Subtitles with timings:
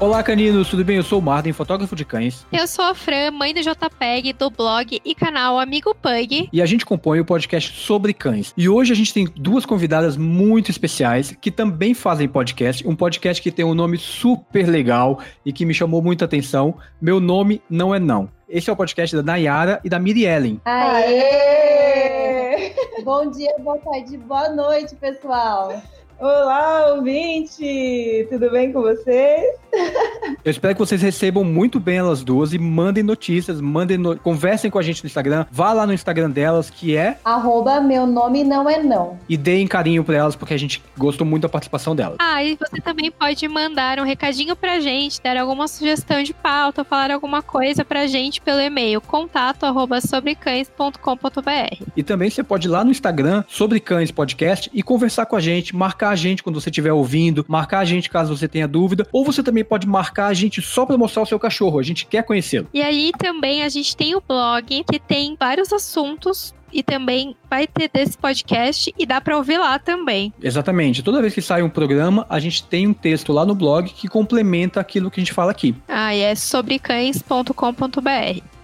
[0.00, 0.98] Olá, caninos, tudo bem?
[0.98, 2.46] Eu sou o Martin, fotógrafo de cães.
[2.52, 6.48] Eu sou a Fran, mãe do JPEG, do blog e canal Amigo Pug.
[6.52, 8.54] E a gente compõe o podcast sobre cães.
[8.56, 12.86] E hoje a gente tem duas convidadas muito especiais que também fazem podcast.
[12.86, 16.76] Um podcast que tem um nome super legal e que me chamou muita atenção.
[17.00, 18.30] Meu nome não é não.
[18.48, 20.60] Esse é o podcast da Nayara e da Miriellen.
[20.64, 22.72] Aê!
[23.02, 25.82] Bom dia, boa tarde, boa noite, pessoal.
[26.20, 28.26] Olá, ouvinte!
[28.28, 29.54] Tudo bem com vocês?
[30.44, 34.18] Eu espero que vocês recebam muito bem elas duas e mandem notícias, mandem no...
[34.18, 35.46] conversem com a gente no Instagram.
[35.48, 39.16] Vá lá no Instagram delas, que é Arroba meu nome não é não.
[39.28, 42.16] e deem carinho pra elas, porque a gente gostou muito da participação delas.
[42.18, 46.82] Ah, e você também pode mandar um recadinho pra gente, dar alguma sugestão de pauta,
[46.82, 51.84] falar alguma coisa pra gente pelo e-mail contato arroba sobrecães.com.br.
[51.96, 55.40] E também você pode ir lá no Instagram, sobre cães podcast, e conversar com a
[55.40, 59.06] gente, marcar a gente quando você estiver ouvindo, marcar a gente caso você tenha dúvida,
[59.12, 62.06] ou você também pode marcar a gente só pra mostrar o seu cachorro, a gente
[62.06, 62.68] quer conhecê-lo.
[62.72, 67.66] E aí também a gente tem o blog que tem vários assuntos e também vai
[67.66, 70.32] ter desse podcast e dá pra ouvir lá também.
[70.42, 71.02] Exatamente.
[71.02, 74.08] Toda vez que sai um programa, a gente tem um texto lá no blog que
[74.08, 75.74] complementa aquilo que a gente fala aqui.
[75.88, 78.57] Ah, e é sobrecães.com.br.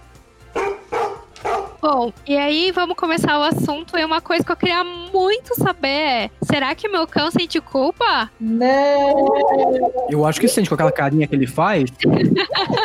[1.81, 3.97] Bom, e aí vamos começar o assunto.
[3.97, 8.29] E uma coisa que eu queria muito saber é: será que meu cão sente culpa?
[8.39, 9.27] Não!
[10.09, 11.89] Eu acho que sente com aquela carinha que ele faz.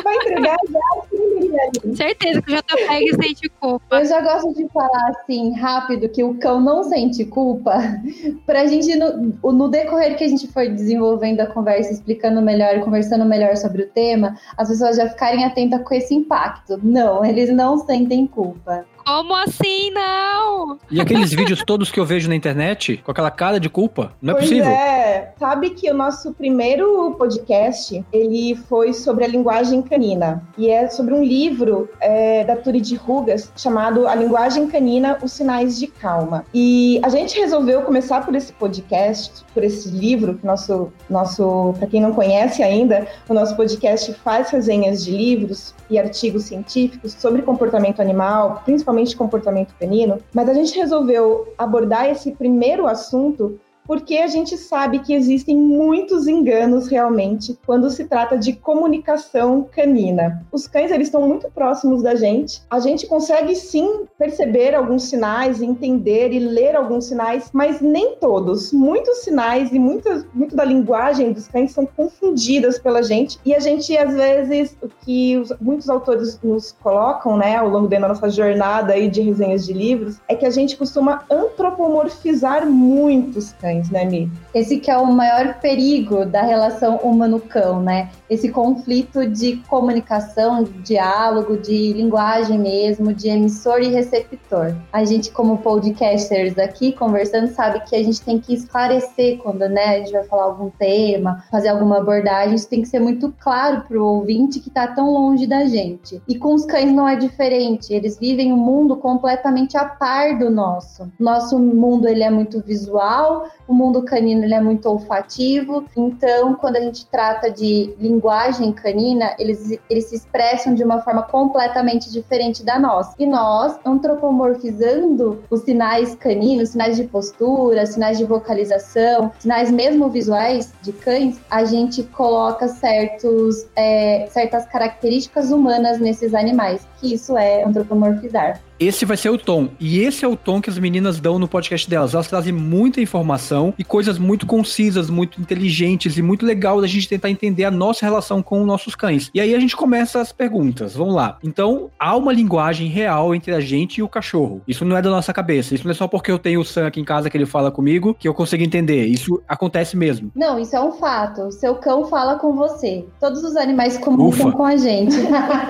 [0.05, 1.10] Vai entregar já,
[1.41, 1.95] Miriam.
[1.95, 4.01] Certeza que o JPEG sente culpa.
[4.01, 7.79] Eu já gosto de falar assim, rápido, que o cão não sente culpa,
[8.47, 13.25] pra gente, no, no decorrer que a gente for desenvolvendo a conversa, explicando melhor, conversando
[13.25, 16.79] melhor sobre o tema, as pessoas já ficarem atentas com esse impacto.
[16.83, 18.85] Não, eles não sentem culpa.
[19.11, 20.79] Como assim não?
[20.89, 24.35] E aqueles vídeos todos que eu vejo na internet, com aquela cara de culpa, não
[24.35, 24.71] é pois possível.
[24.71, 30.45] é, sabe que o nosso primeiro podcast, ele foi sobre a linguagem canina.
[30.57, 35.77] E é sobre um livro é, da Turid Rugas, chamado A Linguagem Canina, Os Sinais
[35.77, 36.45] de Calma.
[36.55, 41.89] E a gente resolveu começar por esse podcast, por esse livro, que nosso, nosso para
[41.89, 47.43] quem não conhece ainda, o nosso podcast faz resenhas de livros e artigos científicos sobre
[47.43, 54.27] comportamento animal, principalmente comportamento canino, mas a gente resolveu abordar esse primeiro assunto porque a
[54.27, 60.45] gente sabe que existem muitos enganos realmente quando se trata de comunicação canina.
[60.53, 62.63] Os cães eles estão muito próximos da gente.
[62.71, 68.73] A gente consegue sim perceber alguns sinais, entender e ler alguns sinais, mas nem todos.
[68.73, 73.61] Muitos sinais e muitas, muito da linguagem dos cães são confundidas pela gente e a
[73.61, 78.29] gente às vezes o que os- muitos autores nos colocam, né, ao longo da nossa
[78.31, 84.05] jornada aí de resenhas de livros, é que a gente costuma antropomorfizar muitos cães, né,
[84.05, 84.31] Mi?
[84.55, 88.11] Esse que é o maior perigo da relação humano-cão, né?
[88.29, 94.75] Esse conflito de comunicação, diálogo, de linguagem mesmo, de emissor e receptor.
[94.93, 99.97] A gente, como podcasters aqui conversando, sabe que a gente tem que esclarecer quando né,
[99.97, 103.83] a gente vai falar algum tema, fazer alguma abordagem, isso tem que ser muito claro
[103.87, 106.23] para o ouvinte que está tão longe da gente.
[106.29, 110.51] E com os cães não é diferente, eles vivem um mundo completamente a par do
[110.51, 111.11] nosso.
[111.19, 116.75] Nosso mundo ele é muito visual, o mundo canino ele é muito olfativo, então quando
[116.75, 122.65] a gente trata de linguagem canina, eles, eles se expressam de uma forma completamente diferente
[122.65, 123.15] da nossa.
[123.17, 130.73] E nós, antropomorfizando os sinais caninos, sinais de postura, sinais de vocalização, sinais mesmo visuais
[130.83, 137.63] de cães, a gente coloca certos, é, certas características humanas nesses animais, que isso é
[137.63, 138.61] antropomorfizar.
[138.81, 139.69] Esse vai ser o tom.
[139.79, 142.15] E esse é o tom que as meninas dão no podcast delas.
[142.15, 147.07] Elas trazem muita informação e coisas muito concisas, muito inteligentes e muito legal da gente
[147.07, 149.31] tentar entender a nossa relação com os nossos cães.
[149.35, 150.95] E aí a gente começa as perguntas.
[150.95, 151.37] Vamos lá.
[151.45, 154.63] Então, há uma linguagem real entre a gente e o cachorro.
[154.67, 155.75] Isso não é da nossa cabeça.
[155.75, 157.71] Isso não é só porque eu tenho o Sam aqui em casa que ele fala
[157.71, 159.05] comigo que eu consigo entender.
[159.05, 160.33] Isso acontece mesmo.
[160.35, 161.43] Não, isso é um fato.
[161.43, 163.05] O seu cão fala com você.
[163.21, 164.57] Todos os animais se comunicam Ufa.
[164.57, 165.17] com a gente.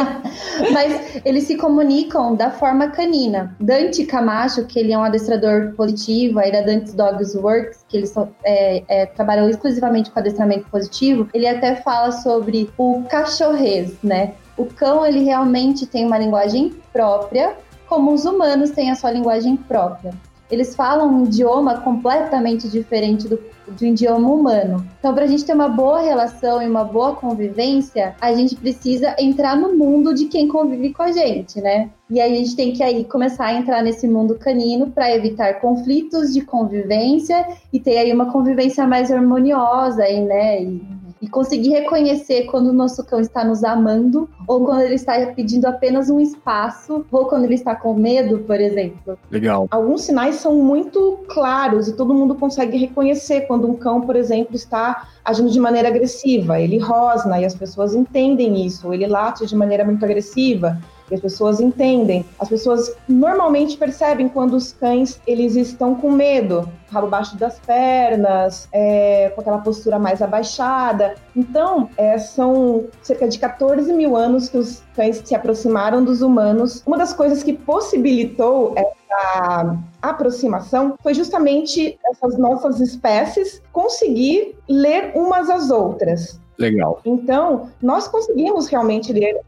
[0.72, 3.56] Mas eles se comunicam da forma canina.
[3.58, 8.12] Dante Camacho, que ele é um adestrador positivo aí da Dante's Dogs Works, que eles
[8.44, 14.34] é, é, trabalham exclusivamente com adestramento positivo, ele até fala sobre o cachorrês, né?
[14.56, 17.56] O cão, ele realmente tem uma linguagem própria,
[17.88, 20.12] como os humanos têm a sua linguagem própria.
[20.50, 23.38] Eles falam um idioma completamente diferente do,
[23.68, 24.84] do idioma humano.
[24.98, 29.14] Então, para a gente ter uma boa relação e uma boa convivência, a gente precisa
[29.18, 31.90] entrar no mundo de quem convive com a gente, né?
[32.10, 36.32] E a gente tem que aí começar a entrar nesse mundo canino para evitar conflitos
[36.32, 40.62] de convivência e ter aí uma convivência mais harmoniosa aí, né?
[40.62, 45.14] E e conseguir reconhecer quando o nosso cão está nos amando ou quando ele está
[45.34, 49.18] pedindo apenas um espaço ou quando ele está com medo, por exemplo.
[49.30, 49.68] Legal.
[49.70, 54.56] Alguns sinais são muito claros e todo mundo consegue reconhecer quando um cão, por exemplo,
[54.56, 56.58] está agindo de maneira agressiva.
[56.58, 60.78] Ele rosna e as pessoas entendem isso, ou ele late de maneira muito agressiva
[61.10, 62.24] e as pessoas entendem.
[62.38, 68.68] As pessoas normalmente percebem quando os cães eles estão com medo, rabo baixo das pernas,
[68.72, 71.14] é, com aquela postura mais abaixada.
[71.34, 76.82] Então, é, são cerca de 14 mil anos que os cães se aproximaram dos humanos.
[76.86, 85.50] Uma das coisas que possibilitou essa aproximação foi justamente essas nossas espécies conseguir ler umas
[85.50, 86.40] às outras.
[86.58, 87.00] Legal.
[87.06, 89.40] Então, nós conseguimos realmente ler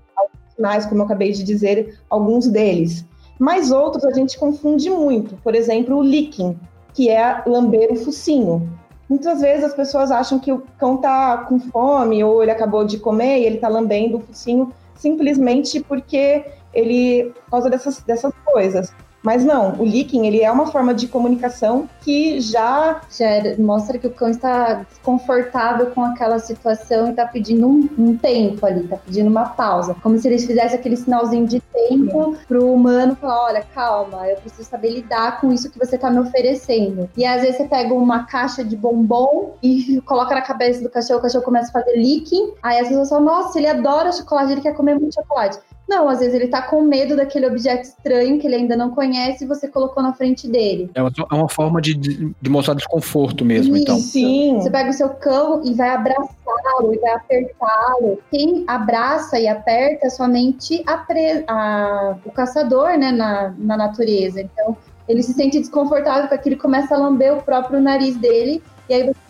[0.55, 3.05] sinais, como eu acabei de dizer, alguns deles.
[3.39, 5.37] Mas outros a gente confunde muito.
[5.43, 6.59] Por exemplo, o licking,
[6.95, 8.69] que é lamber o focinho.
[9.09, 12.99] Muitas vezes as pessoas acham que o cão está com fome ou ele acabou de
[12.99, 18.93] comer e ele está lambendo o focinho simplesmente porque ele por causa dessas, dessas coisas.
[19.23, 23.27] Mas não, o licking ele é uma forma de comunicação que já já
[23.59, 28.67] mostra que o cão está desconfortável com aquela situação e está pedindo um, um, tempo
[28.67, 32.75] ali, está pedindo uma pausa, como se eles fizessem aquele sinalzinho de tempo para o
[32.75, 37.09] humano falar, olha, calma, eu preciso saber lidar com isso que você está me oferecendo.
[37.17, 41.21] E às vezes você pega uma caixa de bombom e coloca na cabeça do cachorro,
[41.21, 44.61] o cachorro começa a fazer licking, aí as pessoas falam, nossa, ele adora chocolate, ele
[44.61, 45.59] quer comer muito chocolate.
[45.89, 49.45] Não, às vezes ele tá com medo daquele objeto estranho que ele ainda não conhece
[49.45, 50.91] e você colocou na frente dele.
[50.95, 53.97] É uma, é uma forma de, de mostrar desconforto mesmo, então.
[53.97, 54.19] Isso.
[54.19, 54.31] então.
[54.31, 54.55] Sim.
[54.61, 58.19] Você pega o seu cão e vai abraçá-lo e vai apertá-lo.
[58.31, 61.45] Quem abraça e aperta é somente a pre...
[61.47, 62.17] a...
[62.25, 64.41] o caçador, né, na, na natureza.
[64.41, 64.77] Então,
[65.09, 69.03] ele se sente desconfortável com aquilo, começa a lamber o próprio nariz dele, e aí
[69.05, 69.21] você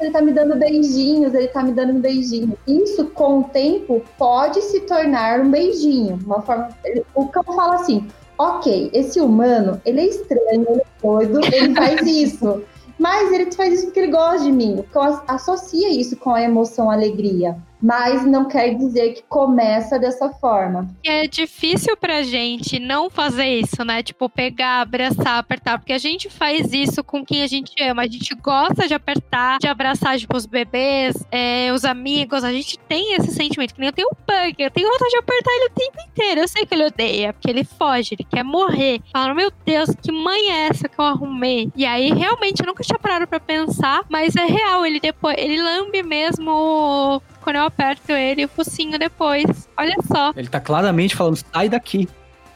[0.00, 2.56] ele tá me dando beijinhos, ele tá me dando um beijinho.
[2.66, 6.18] Isso, com o tempo, pode se tornar um beijinho.
[6.24, 6.68] Uma forma.
[7.14, 8.06] O cão fala assim:
[8.38, 12.62] ok, esse humano, ele é estranho, ele é doido, ele faz isso.
[12.98, 14.78] Mas ele faz isso porque ele gosta de mim.
[14.78, 19.98] O cão associa isso com a emoção, a alegria mas não quer dizer que começa
[19.98, 20.88] dessa forma.
[21.04, 24.02] É difícil pra gente não fazer isso, né?
[24.02, 28.02] Tipo, pegar, abraçar, apertar, porque a gente faz isso com quem a gente ama.
[28.02, 32.44] A gente gosta de apertar, de abraçar, tipo, os bebês, é, os amigos.
[32.44, 35.18] A gente tem esse sentimento, que nem eu tenho um punk, eu tenho vontade de
[35.18, 36.40] apertar ele o tempo inteiro.
[36.40, 39.00] Eu sei que ele odeia, porque ele foge, ele quer morrer.
[39.12, 41.70] Fala, meu Deus, que mãe é essa que eu arrumei?
[41.76, 45.60] E aí, realmente, eu nunca tinha parado pra pensar, mas é real, ele depois, ele
[45.60, 49.68] lambe mesmo quando eu aperto ele, o focinho depois.
[49.78, 50.32] Olha só.
[50.36, 52.08] Ele tá claramente falando, sai daqui.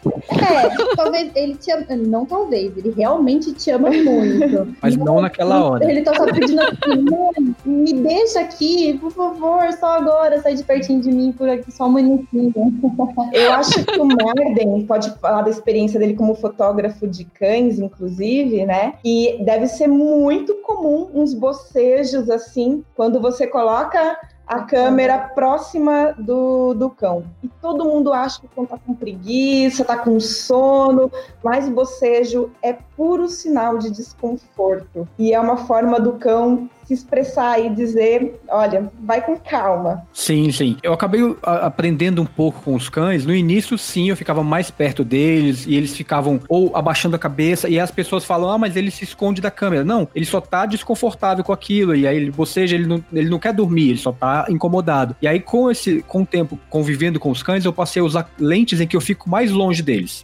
[0.04, 1.84] É, talvez ele te ama.
[1.90, 4.75] Não, talvez, ele realmente te ama muito.
[4.82, 5.88] Mas não, não naquela hora.
[5.88, 10.64] Ele tá só pedindo assim, mãe, me deixa aqui, por favor, só agora, sai de
[10.64, 12.52] pertinho de mim por aqui, só um minutinho.
[13.32, 18.66] Eu acho que o Marden pode falar da experiência dele como fotógrafo de cães, inclusive,
[18.66, 18.94] né?
[19.04, 24.19] E deve ser muito comum uns bocejos assim, quando você coloca
[24.50, 27.25] a câmera próxima do, do cão.
[27.41, 31.09] E todo mundo acha que o cão tá com preguiça, tá com sono,
[31.40, 35.09] mas o bocejo é puro sinal de desconforto.
[35.16, 40.02] E é uma forma do cão se expressar e dizer, olha, vai com calma.
[40.12, 40.76] Sim, sim.
[40.82, 43.25] Eu acabei aprendendo um pouco com os cães.
[43.25, 47.68] No início, sim, eu ficava mais perto deles e eles ficavam ou abaixando a cabeça
[47.68, 49.85] e as pessoas falam, ah, mas ele se esconde da câmera.
[49.85, 53.38] Não, ele só tá desconfortável com aquilo e aí ou seja, ele não, ele não
[53.38, 55.14] quer dormir, ele só tá incomodado.
[55.23, 58.28] E aí com esse, com o tempo convivendo com os cães, eu passei a usar
[58.38, 60.23] lentes em que eu fico mais longe deles.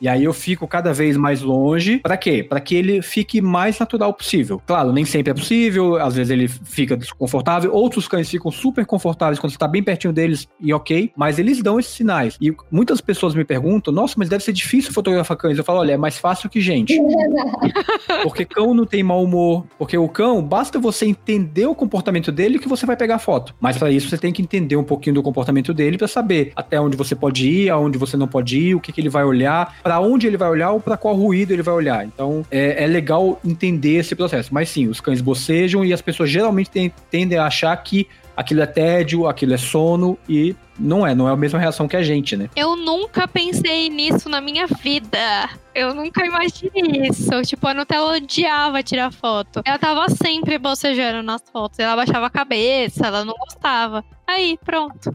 [0.00, 1.98] E aí eu fico cada vez mais longe.
[1.98, 2.42] Para quê?
[2.42, 4.60] Para que ele fique mais natural possível.
[4.66, 9.38] Claro, nem sempre é possível, às vezes ele fica desconfortável, outros cães ficam super confortáveis
[9.38, 12.36] quando você tá bem pertinho deles e ok, mas eles dão esses sinais.
[12.40, 15.58] E muitas pessoas me perguntam: "Nossa, mas deve ser difícil fotografar cães".
[15.58, 16.98] Eu falo: "Olha, é mais fácil que gente".
[18.22, 22.58] porque cão não tem mau humor, porque o cão basta você entender o comportamento dele
[22.58, 23.54] que você vai pegar foto.
[23.60, 26.80] Mas para isso você tem que entender um pouquinho do comportamento dele para saber até
[26.80, 29.73] onde você pode ir, aonde você não pode ir, o que, que ele vai olhar,
[29.82, 32.04] para onde ele vai olhar ou para qual ruído ele vai olhar.
[32.04, 34.52] Então é, é, legal entender esse processo.
[34.52, 36.70] Mas sim, os cães bocejam e as pessoas geralmente
[37.10, 41.32] tendem a achar que aquilo é tédio, aquilo é sono e não é, não é
[41.32, 42.50] a mesma reação que a gente, né?
[42.56, 45.48] Eu nunca pensei nisso na minha vida.
[45.74, 47.42] Eu nunca imaginei isso.
[47.42, 49.62] Tipo, a Nutella odiava tirar foto.
[49.64, 51.78] Ela tava sempre bocejando nas fotos.
[51.78, 54.04] Ela baixava a cabeça, ela não gostava.
[54.26, 55.14] Aí, pronto.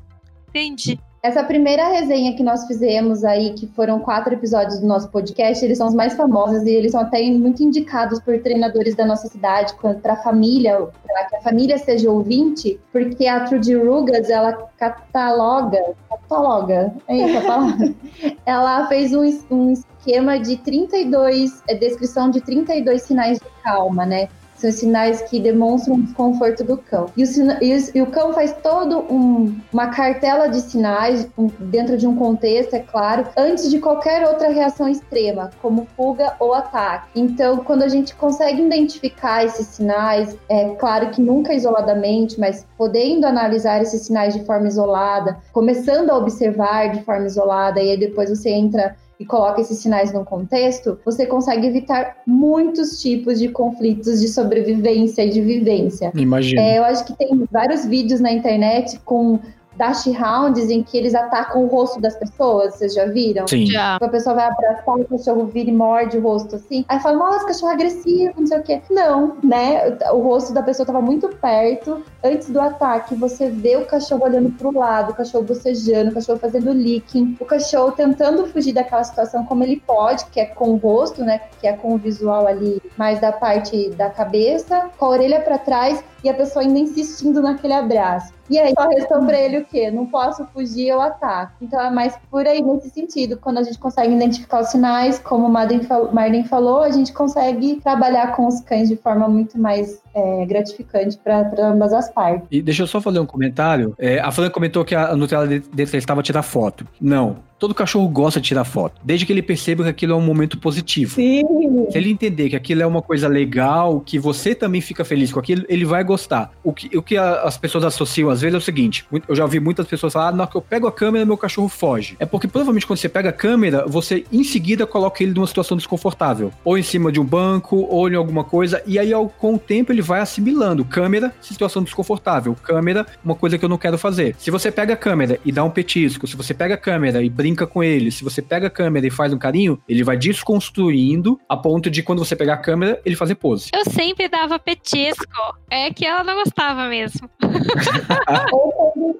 [0.50, 1.00] Entendi.
[1.21, 5.77] Essa primeira resenha que nós fizemos aí, que foram quatro episódios do nosso podcast, eles
[5.77, 9.73] são os mais famosos e eles são até muito indicados por treinadores da nossa cidade,
[10.01, 15.93] para a família, para que a família seja ouvinte, porque a Trudy Rugas, ela cataloga,
[16.09, 17.95] cataloga, é isso a palavra.
[18.45, 24.29] ela fez um, um esquema de 32, é, descrição de 32 sinais de calma, né?
[24.60, 27.08] São sinais que demonstram o desconforto do cão.
[27.16, 27.28] E o,
[27.62, 32.06] e o, e o cão faz todo um, uma cartela de sinais um, dentro de
[32.06, 37.08] um contexto, é claro, antes de qualquer outra reação extrema, como fuga ou ataque.
[37.16, 43.25] Então, quando a gente consegue identificar esses sinais, é claro que nunca isoladamente, mas podendo
[43.25, 48.30] analisar esses sinais de forma isolada, começando a observar de forma isolada, e aí depois
[48.30, 54.21] você entra e coloca esses sinais num contexto, você consegue evitar muitos tipos de conflitos
[54.21, 56.11] de sobrevivência e de vivência.
[56.15, 56.61] Imagina.
[56.61, 59.38] É, eu acho que tem vários vídeos na internet com
[59.79, 63.48] dash rounds em que eles atacam o rosto das pessoas, vocês já viram?
[63.48, 63.65] Sim.
[63.65, 63.95] Já.
[63.95, 66.83] A pessoa vai abraçar, o cachorro vira e morde o rosto assim.
[66.89, 68.81] Aí fala, nossa, cachorro agressivo, não sei o quê.
[68.91, 69.98] Não, né?
[70.12, 72.03] O rosto da pessoa tava muito perto.
[72.21, 76.39] Antes do ataque, você vê o cachorro olhando pro lado, o cachorro bocejando, o cachorro
[76.39, 80.75] fazendo licking, o cachorro tentando fugir daquela situação como ele pode, que é com o
[80.75, 81.39] rosto, né?
[81.62, 85.57] Que é com o visual ali mais da parte da cabeça, com a orelha para
[85.57, 88.33] trás e a pessoa ainda insistindo naquele abraço.
[88.49, 89.91] E aí só restou pra ele o quê?
[89.91, 91.53] Não posso fugir, eu ataco.
[91.61, 93.38] Então é mais por aí nesse sentido.
[93.38, 98.35] Quando a gente consegue identificar os sinais, como o Marden falou, a gente consegue trabalhar
[98.35, 102.47] com os cães de forma muito mais é, gratificante para ambas as partes.
[102.49, 103.93] E deixa eu só fazer um comentário.
[103.99, 106.88] É, a Fran comentou que a Nutella dele estava a tirar foto.
[106.99, 107.49] Não.
[107.60, 110.58] Todo cachorro gosta de tirar foto, desde que ele perceba que aquilo é um momento
[110.58, 111.16] positivo.
[111.16, 111.44] Sim.
[111.92, 115.39] Se ele entender que aquilo é uma coisa legal, que você também fica feliz com
[115.39, 116.51] aquilo, ele vai gostar.
[116.63, 119.44] O que, o que a, as pessoas associam às vezes é o seguinte: eu já
[119.44, 122.16] ouvi muitas pessoas falar, ah, na hora que eu pego a câmera, meu cachorro foge.
[122.18, 125.75] É porque provavelmente quando você pega a câmera, você em seguida coloca ele numa situação
[125.75, 126.54] desconfortável.
[126.63, 129.60] Ou em cima de um banco, ou em alguma coisa, e aí ao, com o
[129.60, 130.86] tempo ele vai assimilando.
[130.86, 132.56] Câmera, situação desconfortável.
[132.63, 134.34] Câmera, uma coisa que eu não quero fazer.
[134.38, 137.30] Se você pega a câmera e dá um petisco, se você pega a câmera e
[137.30, 141.39] brinca com ele, se você pega a câmera e faz um carinho, ele vai desconstruindo
[141.48, 143.70] a ponto de quando você pegar a câmera, ele fazer pose.
[143.74, 145.25] Eu sempre dava petisco.
[145.70, 147.29] É que ela não gostava mesmo.
[148.51, 149.20] ou, quando,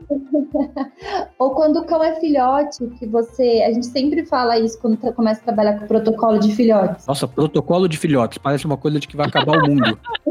[1.38, 3.64] ou quando o cão é filhote, que você.
[3.68, 7.06] A gente sempre fala isso quando começa a trabalhar com protocolo de filhotes.
[7.06, 8.38] Nossa, protocolo de filhotes.
[8.38, 10.00] Parece uma coisa de que vai acabar o mundo.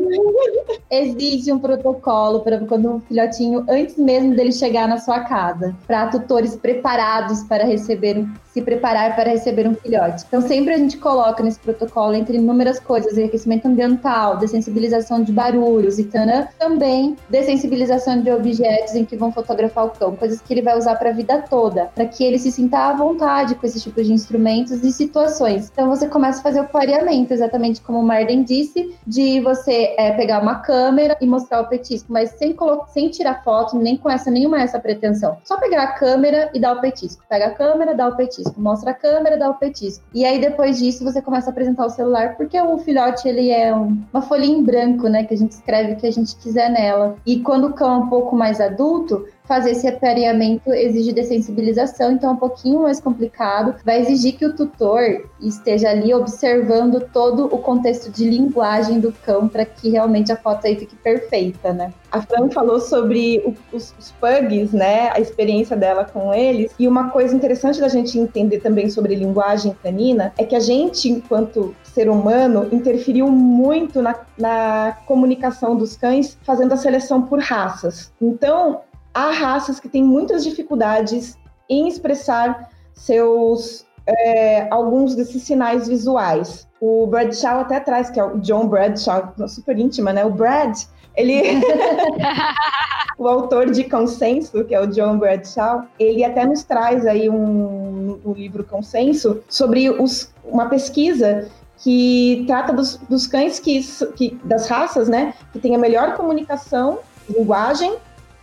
[0.90, 6.08] Existe um protocolo para quando um filhotinho, antes mesmo dele chegar na sua casa, para
[6.08, 8.26] tutores preparados para receber
[8.58, 10.24] se preparar para receber um filhote.
[10.26, 15.98] Então sempre a gente coloca nesse protocolo entre inúmeras coisas, enriquecimento ambiental, dessensibilização de barulhos
[15.98, 20.62] e tanã, também dessensibilização de objetos em que vão fotografar o cão, coisas que ele
[20.62, 23.80] vai usar para a vida toda, para que ele se sinta à vontade com esse
[23.80, 25.70] tipo de instrumentos e situações.
[25.72, 30.12] Então você começa a fazer o clareamento, exatamente como o Marden disse, de você é,
[30.12, 32.56] pegar uma câmera e mostrar o petisco, mas sem,
[32.92, 35.36] sem tirar foto, nem com essa nenhuma essa pretensão.
[35.44, 37.22] Só pegar a câmera e dar o petisco.
[37.28, 38.47] Pega a câmera, dá o petisco.
[38.56, 40.04] Mostra a câmera, dá o petisco.
[40.14, 43.74] E aí depois disso você começa a apresentar o celular, porque o filhote ele é
[43.74, 46.70] um, uma folhinha em branco, né, que a gente escreve o que a gente quiser
[46.70, 47.16] nela.
[47.26, 52.30] E quando o cão é um pouco mais adulto, fazer esse aparelhamento exige dessensibilização, então
[52.30, 53.74] é um pouquinho mais complicado.
[53.82, 59.48] Vai exigir que o tutor esteja ali observando todo o contexto de linguagem do cão
[59.48, 61.94] para que realmente a foto aí fique perfeita, né?
[62.12, 65.10] A Fran falou sobre os, os, pugs, né?
[65.12, 66.72] A experiência dela com eles.
[66.78, 71.08] E uma coisa interessante da gente entender também sobre linguagem canina é que a gente,
[71.08, 78.12] enquanto ser humano, interferiu muito na, na comunicação dos cães, fazendo a seleção por raças.
[78.20, 78.80] Então,
[79.12, 81.36] há raças que têm muitas dificuldades
[81.68, 86.66] em expressar seus é, alguns desses sinais visuais.
[86.80, 90.24] O Bradshaw até traz, que é o John Bradshaw, super íntima, né?
[90.24, 90.76] O Brad,
[91.16, 91.42] ele...
[93.18, 98.20] o autor de Consenso, que é o John Bradshaw, ele até nos traz aí um,
[98.24, 103.80] um livro Consenso sobre os, uma pesquisa que trata dos, dos cães que,
[104.16, 107.96] que, das raças, né, que tem a melhor comunicação, linguagem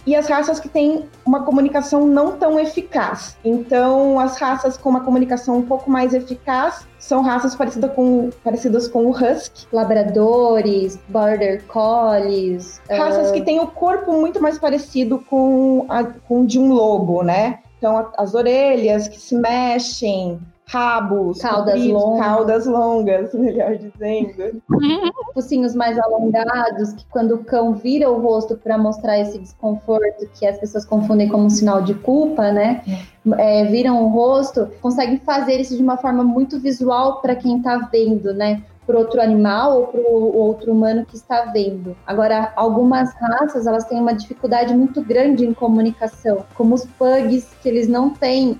[0.05, 3.35] e as raças que têm uma comunicação não tão eficaz.
[3.43, 8.87] Então, as raças com uma comunicação um pouco mais eficaz são raças parecidas com, parecidas
[8.87, 9.67] com o Husky.
[9.71, 12.81] Labradores, Border Collies.
[12.89, 13.33] Raças uh...
[13.33, 17.59] que têm o corpo muito mais parecido com, a, com de um lobo, né?
[17.77, 22.25] Então, as orelhas que se mexem, rabos, Caudas compridos, longas.
[22.25, 24.61] caudas longas, melhor dizendo.
[25.33, 30.45] focinhos mais alongados, que quando o cão vira o rosto para mostrar esse desconforto, que
[30.45, 32.81] as pessoas confundem como um sinal de culpa, né?
[33.37, 37.77] É, viram o rosto, conseguem fazer isso de uma forma muito visual para quem está
[37.91, 38.63] vendo, né?
[38.85, 41.97] Para outro animal ou para o outro humano que está vendo.
[42.05, 47.67] Agora, algumas raças elas têm uma dificuldade muito grande em comunicação, como os pugs, que
[47.67, 48.59] eles não têm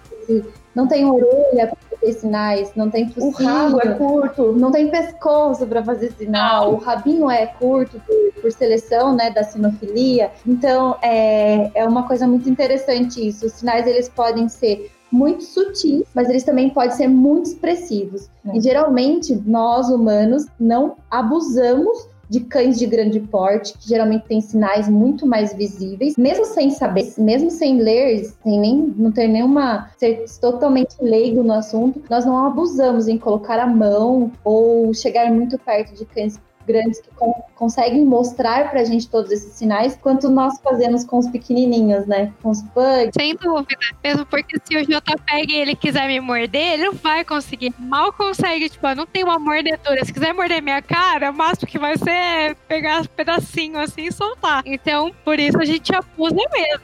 [0.76, 4.52] não tem orelha para fazer sinais, não tem O focinho, rabo é curto.
[4.52, 9.44] não tem pescoço para fazer sinal, o rabinho é curto por, por seleção, né, da
[9.44, 10.32] sinofilia.
[10.46, 13.46] Então, é, é uma coisa muito interessante isso.
[13.46, 18.30] Os sinais, eles podem ser muito sutis, mas eles também podem ser muito expressivos.
[18.48, 18.58] É.
[18.58, 24.88] E geralmente, nós humanos não abusamos de cães de grande porte, que geralmente têm sinais
[24.88, 30.26] muito mais visíveis, mesmo sem saber, mesmo sem ler, sem nem, não ter nenhuma, ser
[30.40, 35.94] totalmente leigo no assunto, nós não abusamos em colocar a mão ou chegar muito perto
[35.94, 41.04] de cães grandes que con- conseguem mostrar pra gente todos esses sinais, quanto nós fazemos
[41.04, 42.32] com os pequenininhos, né?
[42.42, 43.12] Com os pugs.
[43.18, 43.78] Sem dúvida.
[44.04, 47.74] Mesmo porque se o JPEG ele quiser me morder, ele não vai conseguir.
[47.80, 50.04] Mal consegue, tipo, não tem uma mordedura.
[50.04, 54.08] Se quiser morder minha cara, o máximo que vai ser é pegar um pedacinho assim
[54.08, 54.62] e soltar.
[54.66, 56.82] Então, por isso a gente abusa mesmo.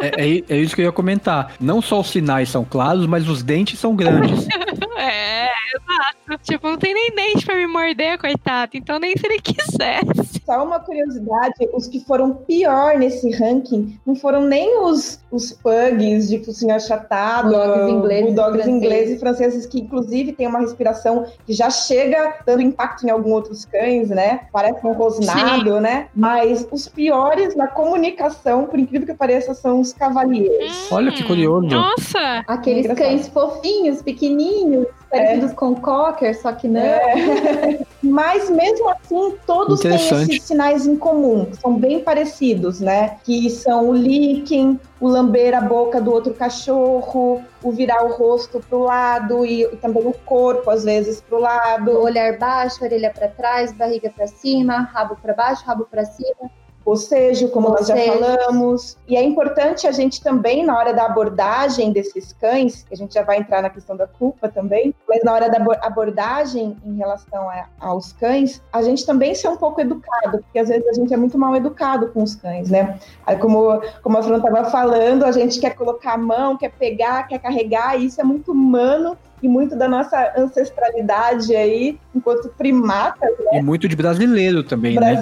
[0.00, 1.52] É, é- é isso que eu ia comentar.
[1.60, 4.46] Não só os sinais são claros, mas os dentes são grandes.
[4.96, 6.38] É, exato.
[6.42, 8.72] Tipo, não tem nem dente pra me morder, coitado.
[8.74, 10.33] Então, nem se ele quisesse.
[10.44, 16.28] Só uma curiosidade, os que foram pior nesse ranking não foram nem os, os pugs
[16.28, 21.54] de focinho achatado, Bulldogs ingleses bulldogs ingleses e franceses, que inclusive tem uma respiração que
[21.54, 24.40] já chega dando impacto em alguns outros cães, né?
[24.52, 26.08] Parece um rosnado, né?
[26.14, 30.92] Mas os piores na comunicação, por incrível que pareça, são os cavaliers.
[30.92, 31.68] Olha que curioso.
[31.68, 32.44] Nossa!
[32.46, 33.08] Aqueles Engraçado.
[33.08, 36.80] cães fofinhos, pequenininhos, parecidos com cocker, só que não.
[36.80, 37.78] É.
[38.04, 43.16] Mas mesmo assim, todos têm esses sinais em comum, que são bem parecidos, né?
[43.24, 48.60] Que são o licking, o lamber a boca do outro cachorro, o virar o rosto
[48.68, 53.28] pro lado e, e também o corpo às vezes pro lado, Olhar baixo, orelha para
[53.28, 56.50] trás, barriga para cima, rabo para baixo, rabo para cima.
[56.84, 58.12] Bocejo, como nós já Bocejo.
[58.18, 58.96] falamos.
[59.08, 63.14] E é importante a gente também, na hora da abordagem desses cães, que a gente
[63.14, 66.96] já vai entrar na questão da culpa também, mas na hora da abo- abordagem em
[66.96, 70.92] relação a- aos cães, a gente também ser um pouco educado, porque às vezes a
[70.92, 72.98] gente é muito mal educado com os cães, né?
[73.26, 77.26] Aí, como, como a Fran estava falando, a gente quer colocar a mão, quer pegar,
[77.26, 83.30] quer carregar, e isso é muito humano e muito da nossa ancestralidade aí, enquanto primatas,
[83.52, 85.20] E muito de brasileiro também, né?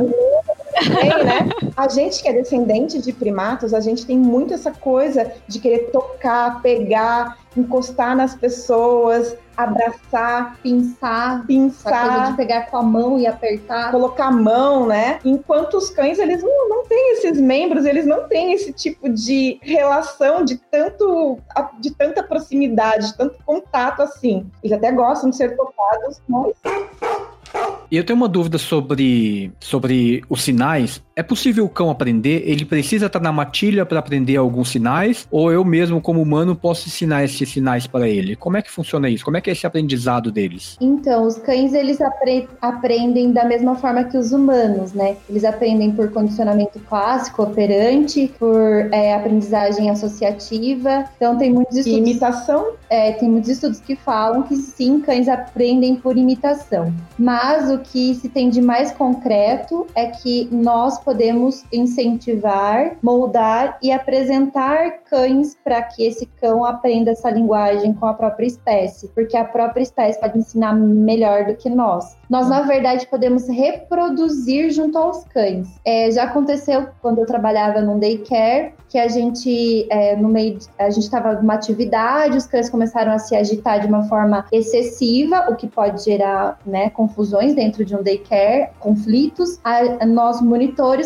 [0.73, 1.49] Também, né?
[1.77, 5.91] A gente que é descendente de primatas, a gente tem muito essa coisa de querer
[5.91, 13.19] tocar, pegar, encostar nas pessoas, abraçar, Pinçar, essa coisa de pinçar, pegar com a mão
[13.19, 13.91] e apertar.
[13.91, 15.19] colocar a mão, né?
[15.25, 19.59] Enquanto os cães, eles não, não têm esses membros, eles não têm esse tipo de
[19.63, 21.39] relação de tanto
[21.79, 24.47] de tanta proximidade, de tanto contato assim.
[24.63, 26.55] Eles até gostam de ser tocados, mas
[27.93, 31.05] E eu tenho uma dúvida sobre, sobre os sinais.
[31.15, 32.43] É possível o cão aprender?
[32.47, 35.27] Ele precisa estar na matilha para aprender alguns sinais?
[35.31, 38.35] Ou eu mesmo, como humano, posso ensinar esses sinais para ele?
[38.35, 39.23] Como é que funciona isso?
[39.25, 40.77] Como é que é esse aprendizado deles?
[40.81, 45.17] Então, os cães eles apre- aprendem da mesma forma que os humanos, né?
[45.29, 51.05] Eles aprendem por condicionamento clássico, operante, por é, aprendizagem associativa.
[51.17, 55.97] Então, tem muitos estudos imitação É, tem muitos estudos que falam que sim, cães aprendem
[55.97, 56.93] por imitação.
[57.19, 63.91] Mas o que se tem de mais concreto é que nós podemos incentivar, moldar e
[63.93, 69.45] apresentar cães para que esse cão aprenda essa linguagem com a própria espécie, porque a
[69.45, 72.17] própria espécie pode ensinar melhor do que nós.
[72.31, 75.69] Nós, na verdade, podemos reproduzir junto aos cães.
[75.85, 80.67] É, já aconteceu quando eu trabalhava num daycare, que a gente, é, no meio, de-
[80.79, 85.47] a gente estava numa atividade, os cães começaram a se agitar de uma forma excessiva,
[85.51, 89.59] o que pode gerar né, confusões dentro de um daycare, conflitos.
[89.65, 90.41] A- nós,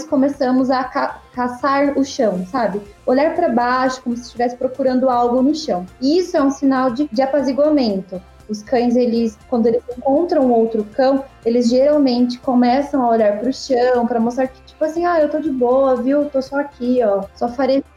[0.04, 2.80] começamos a ca- caçar o chão, sabe?
[3.04, 5.86] Olhar para baixo, como se estivesse procurando algo no chão.
[6.00, 8.20] Isso é um sinal de, de apaziguamento.
[8.48, 13.52] Os cães, eles, quando eles encontram outro cão, eles geralmente começam a olhar para o
[13.52, 16.26] chão para mostrar que tipo assim, ah, eu tô de boa, viu?
[16.26, 17.86] Tô só aqui, ó, só farejando.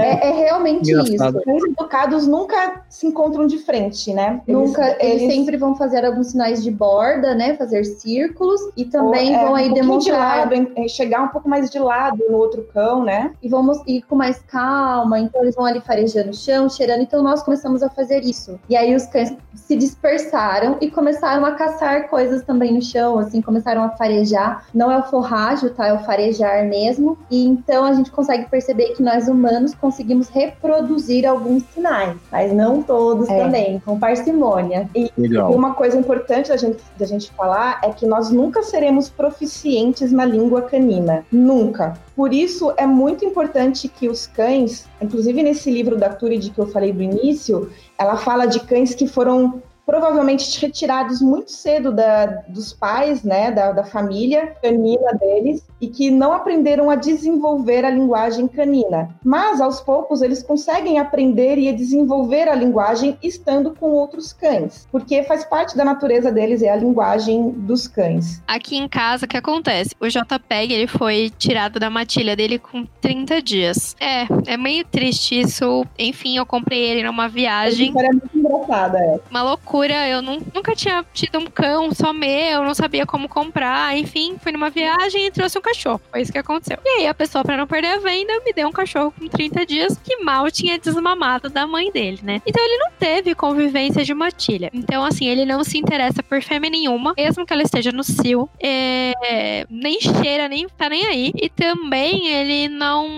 [0.00, 1.38] É, é realmente Engraçado.
[1.38, 1.56] isso.
[1.56, 4.40] Os educados nunca se encontram de frente, né?
[4.46, 7.56] Eles, nunca, eles, eles, sempre vão fazer alguns sinais de borda, né?
[7.56, 10.48] Fazer círculos e também Ou, é, vão aí um demonstrar.
[10.48, 13.32] De lado, chegar um pouco mais de lado no outro cão, né?
[13.42, 17.02] E vamos ir com mais calma, então eles vão ali farejando o chão, cheirando.
[17.02, 18.58] Então nós começamos a fazer isso.
[18.68, 23.42] E aí os cães se dispersaram e começaram a caçar coisas também no chão, assim,
[23.42, 24.64] começaram a farejar.
[24.72, 25.88] Não é o forrar ágil, tá?
[25.88, 27.18] É o farejar mesmo.
[27.30, 32.82] E então a gente consegue perceber que nós humanos conseguimos reproduzir alguns sinais, mas não
[32.82, 33.38] todos é.
[33.38, 34.88] também, com parcimônia.
[34.94, 39.08] E, e, uma coisa importante da gente, da gente falar é que nós nunca seremos
[39.08, 41.24] proficientes na língua canina.
[41.30, 41.94] Nunca.
[42.14, 46.66] Por isso é muito importante que os cães, inclusive nesse livro da Turid que eu
[46.66, 52.72] falei do início, ela fala de cães que foram provavelmente retirados muito cedo da, dos
[52.72, 58.46] pais, né, da, da família canina deles, e que não aprenderam a desenvolver a linguagem
[58.46, 59.08] canina.
[59.24, 65.24] Mas, aos poucos, eles conseguem aprender e desenvolver a linguagem estando com outros cães, porque
[65.24, 68.40] faz parte da natureza deles, é a linguagem dos cães.
[68.46, 69.96] Aqui em casa, o que acontece?
[69.98, 73.96] O JPEG, ele foi tirado da matilha dele com 30 dias.
[73.98, 75.84] É, é meio triste isso.
[75.98, 77.88] Enfim, eu comprei ele numa viagem.
[77.88, 79.18] Isso é muito engraçada, é.
[79.28, 79.79] Uma loucura.
[79.84, 83.96] Eu nunca tinha tido um cão só meu, não sabia como comprar.
[83.96, 86.00] Enfim, fui numa viagem e trouxe um cachorro.
[86.10, 86.78] Foi isso que aconteceu.
[86.84, 89.66] E aí a pessoa, para não perder a venda, me deu um cachorro com 30
[89.66, 92.42] dias que mal tinha desmamado da mãe dele, né?
[92.46, 94.70] Então ele não teve convivência de matilha.
[94.72, 98.48] Então, assim, ele não se interessa por fêmea nenhuma, mesmo que ela esteja no cio.
[98.62, 99.66] É...
[99.68, 101.32] Nem cheira, nem tá nem aí.
[101.34, 103.08] E também ele não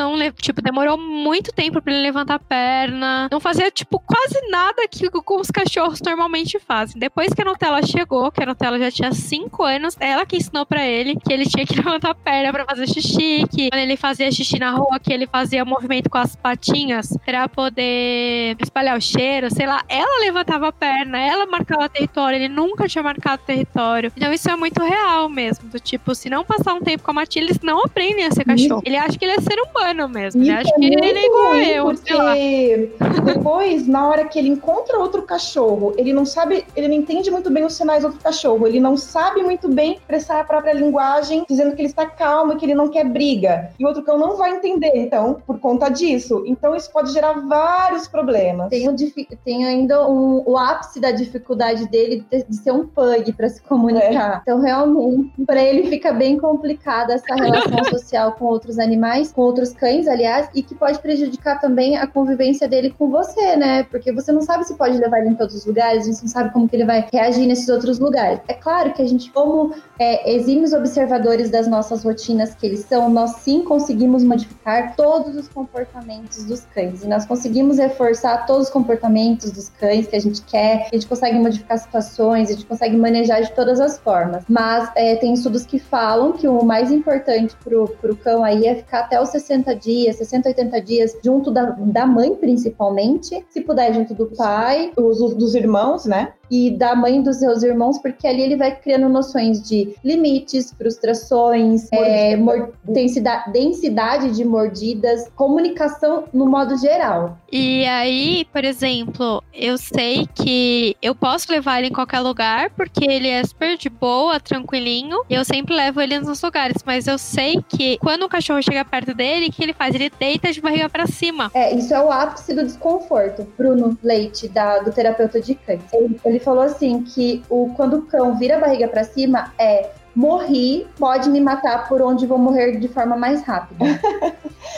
[0.00, 3.28] não, tipo, demorou muito tempo para ele levantar a perna.
[3.30, 6.98] Não fazia, tipo, quase nada que os cachorros normalmente fazem.
[6.98, 10.64] Depois que a Nutella chegou, que a Nutella já tinha 5 anos, ela que ensinou
[10.64, 13.96] para ele que ele tinha que levantar a perna para fazer xixi, que quando ele
[13.96, 19.00] fazia xixi na rua, que ele fazia movimento com as patinhas para poder espalhar o
[19.00, 19.84] cheiro, sei lá.
[19.86, 24.10] Ela levantava a perna, ela marcava território, ele nunca tinha marcado território.
[24.16, 27.14] Então isso é muito real mesmo, do tipo, se não passar um tempo com a
[27.14, 28.82] Matilda, eles não aprendem a ser cachorro.
[28.84, 30.44] Ele acha que ele é ser humano humano mesmo.
[30.44, 30.52] Né?
[30.52, 31.84] Acho é que ele é igual eu.
[31.84, 32.92] Porque
[33.24, 37.50] depois, na hora que ele encontra outro cachorro, ele não sabe, ele não entende muito
[37.50, 41.44] bem os sinais do outro cachorro, ele não sabe muito bem expressar a própria linguagem,
[41.48, 43.70] dizendo que ele está calmo e que ele não quer briga.
[43.78, 46.44] E o outro cão não vai entender, então, por conta disso.
[46.46, 48.68] Então, isso pode gerar vários problemas.
[48.68, 48.96] Tem, um,
[49.44, 53.60] tem ainda um, o ápice da dificuldade dele de, de ser um pug para se
[53.62, 54.36] comunicar.
[54.36, 54.40] É.
[54.42, 59.72] Então, realmente, para ele fica bem complicada essa relação social com outros animais, com outros
[59.80, 63.82] cães, aliás, e que pode prejudicar também a convivência dele com você, né?
[63.84, 66.52] Porque você não sabe se pode levar ele em todos os lugares, você não sabe
[66.52, 68.40] como que ele vai reagir nesses outros lugares.
[68.46, 73.08] É claro que a gente, como é, exímios observadores das nossas rotinas que eles são,
[73.08, 77.02] nós sim conseguimos modificar todos os comportamentos dos cães.
[77.02, 81.06] E nós conseguimos reforçar todos os comportamentos dos cães que a gente quer, a gente
[81.06, 84.44] consegue modificar situações, a gente consegue manejar de todas as formas.
[84.46, 88.74] Mas é, tem estudos que falam que o mais importante pro, pro cão aí é
[88.74, 93.44] ficar até os 60 60 dias, 60, 80 dias junto da, da mãe, principalmente.
[93.50, 96.32] Se puder, junto do pai, os, dos irmãos, né?
[96.50, 101.88] e da mãe dos seus irmãos, porque ali ele vai criando noções de limites, frustrações,
[101.92, 102.36] é,
[102.82, 107.38] densidade, densidade de mordidas, comunicação no modo geral.
[107.52, 113.04] E aí, por exemplo, eu sei que eu posso levar ele em qualquer lugar, porque
[113.04, 117.18] ele é super de boa, tranquilinho, e eu sempre levo ele nos lugares, mas eu
[117.18, 119.94] sei que quando o cachorro chega perto dele, o que ele faz?
[119.94, 121.50] Ele deita de barriga para cima.
[121.52, 123.46] É, isso é o ápice do desconforto.
[123.58, 125.82] Bruno Leite, da, do terapeuta de cães.
[125.92, 129.90] Ele, ele falou assim que o, quando o cão vira a barriga para cima, é
[130.14, 133.84] morri, pode me matar por onde vou morrer de forma mais rápida.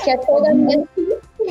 [0.04, 0.84] que é toda a minha.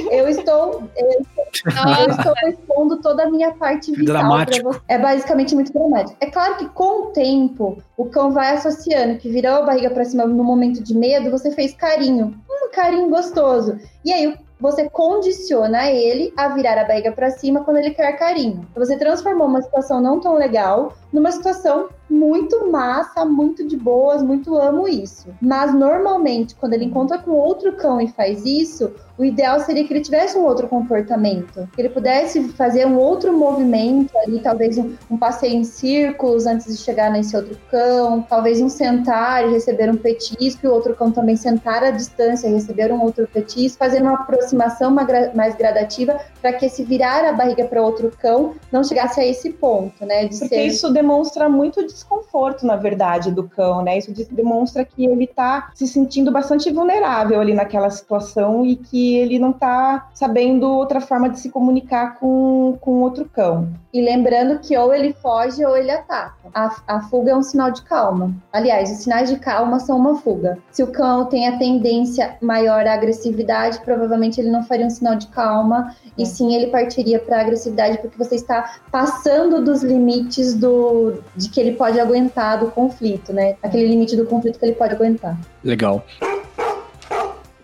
[0.09, 4.79] Eu estou, eu, eu estou expondo toda a minha parte vital para você.
[4.87, 6.15] É basicamente muito dramático.
[6.21, 10.05] É claro que com o tempo o cão vai associando que virou a barriga para
[10.05, 12.33] cima no momento de medo, você fez carinho,
[12.71, 13.77] carinho gostoso.
[14.03, 18.67] E aí você condiciona ele a virar a barriga para cima quando ele quer carinho.
[18.75, 24.57] Você transformou uma situação não tão legal numa situação muito massa, muito de boas, muito
[24.57, 25.29] amo isso.
[25.41, 29.93] Mas normalmente, quando ele encontra com outro cão e faz isso, o ideal seria que
[29.93, 34.95] ele tivesse um outro comportamento, que ele pudesse fazer um outro movimento ali, talvez um,
[35.11, 39.91] um passeio em círculos antes de chegar nesse outro cão, talvez um sentar e receber
[39.91, 43.77] um petisco e o outro cão também sentar à distância e receber um outro petisco,
[43.77, 48.83] fazer uma aproximação mais gradativa para que esse virar a barriga para outro cão não
[48.83, 50.27] chegasse a esse ponto, né?
[50.27, 50.65] Porque ser...
[50.65, 53.97] isso demonstra muito de desconforto, na verdade, do cão, né?
[53.97, 59.39] Isso demonstra que ele está se sentindo bastante vulnerável ali naquela situação e que ele
[59.39, 63.69] não está sabendo outra forma de se comunicar com, com outro cão.
[63.93, 66.33] E lembrando que ou ele foge ou ele ataca.
[66.53, 68.33] A, a fuga é um sinal de calma.
[68.51, 70.57] Aliás, os sinais de calma são uma fuga.
[70.71, 75.15] Se o cão tem a tendência maior à agressividade, provavelmente ele não faria um sinal
[75.15, 81.21] de calma e sim ele partiria para agressividade porque você está passando dos limites do
[81.35, 83.55] de que ele pode aguentar do conflito, né?
[83.61, 85.37] Aquele limite do conflito que ele pode aguentar.
[85.63, 86.05] Legal.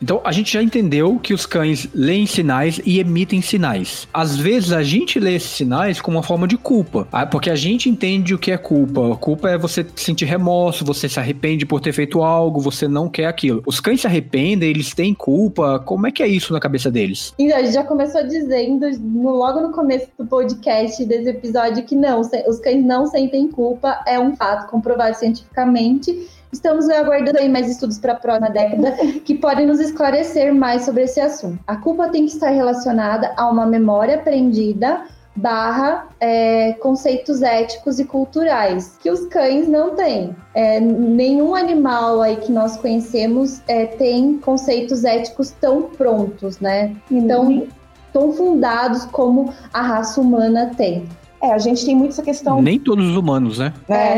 [0.02, 4.08] Então, a gente já entendeu que os cães leem sinais e emitem sinais.
[4.14, 7.56] Às vezes, a gente lê esses sinais como uma forma de culpa, ah, porque a
[7.56, 9.16] gente entende o que é culpa.
[9.18, 13.26] Culpa é você sentir remorso, você se arrepende por ter feito algo, você não quer
[13.26, 13.64] aquilo.
[13.66, 15.80] Os cães se arrependem, eles têm culpa.
[15.80, 17.34] Como é que é isso na cabeça deles?
[17.38, 18.88] Então, a gente já começou dizendo
[19.24, 24.20] logo no começo do podcast desse episódio que não, os cães não sentem culpa, é
[24.20, 28.92] um fato comprovado cientificamente Estamos aguardando aí mais estudos para a próxima década
[29.26, 31.60] que podem nos esclarecer mais sobre esse assunto.
[31.68, 35.06] A culpa tem que estar relacionada a uma memória aprendida
[35.38, 40.36] barra é, conceitos éticos e culturais que os cães não têm.
[40.56, 46.96] É, nenhum animal aí que nós conhecemos é, tem conceitos éticos tão prontos, né?
[47.12, 47.68] Então, uhum.
[48.12, 51.08] tão fundados como a raça humana tem.
[51.42, 52.62] É, a gente tem muito essa questão.
[52.62, 53.74] Nem todos os humanos, né?
[53.88, 54.18] É,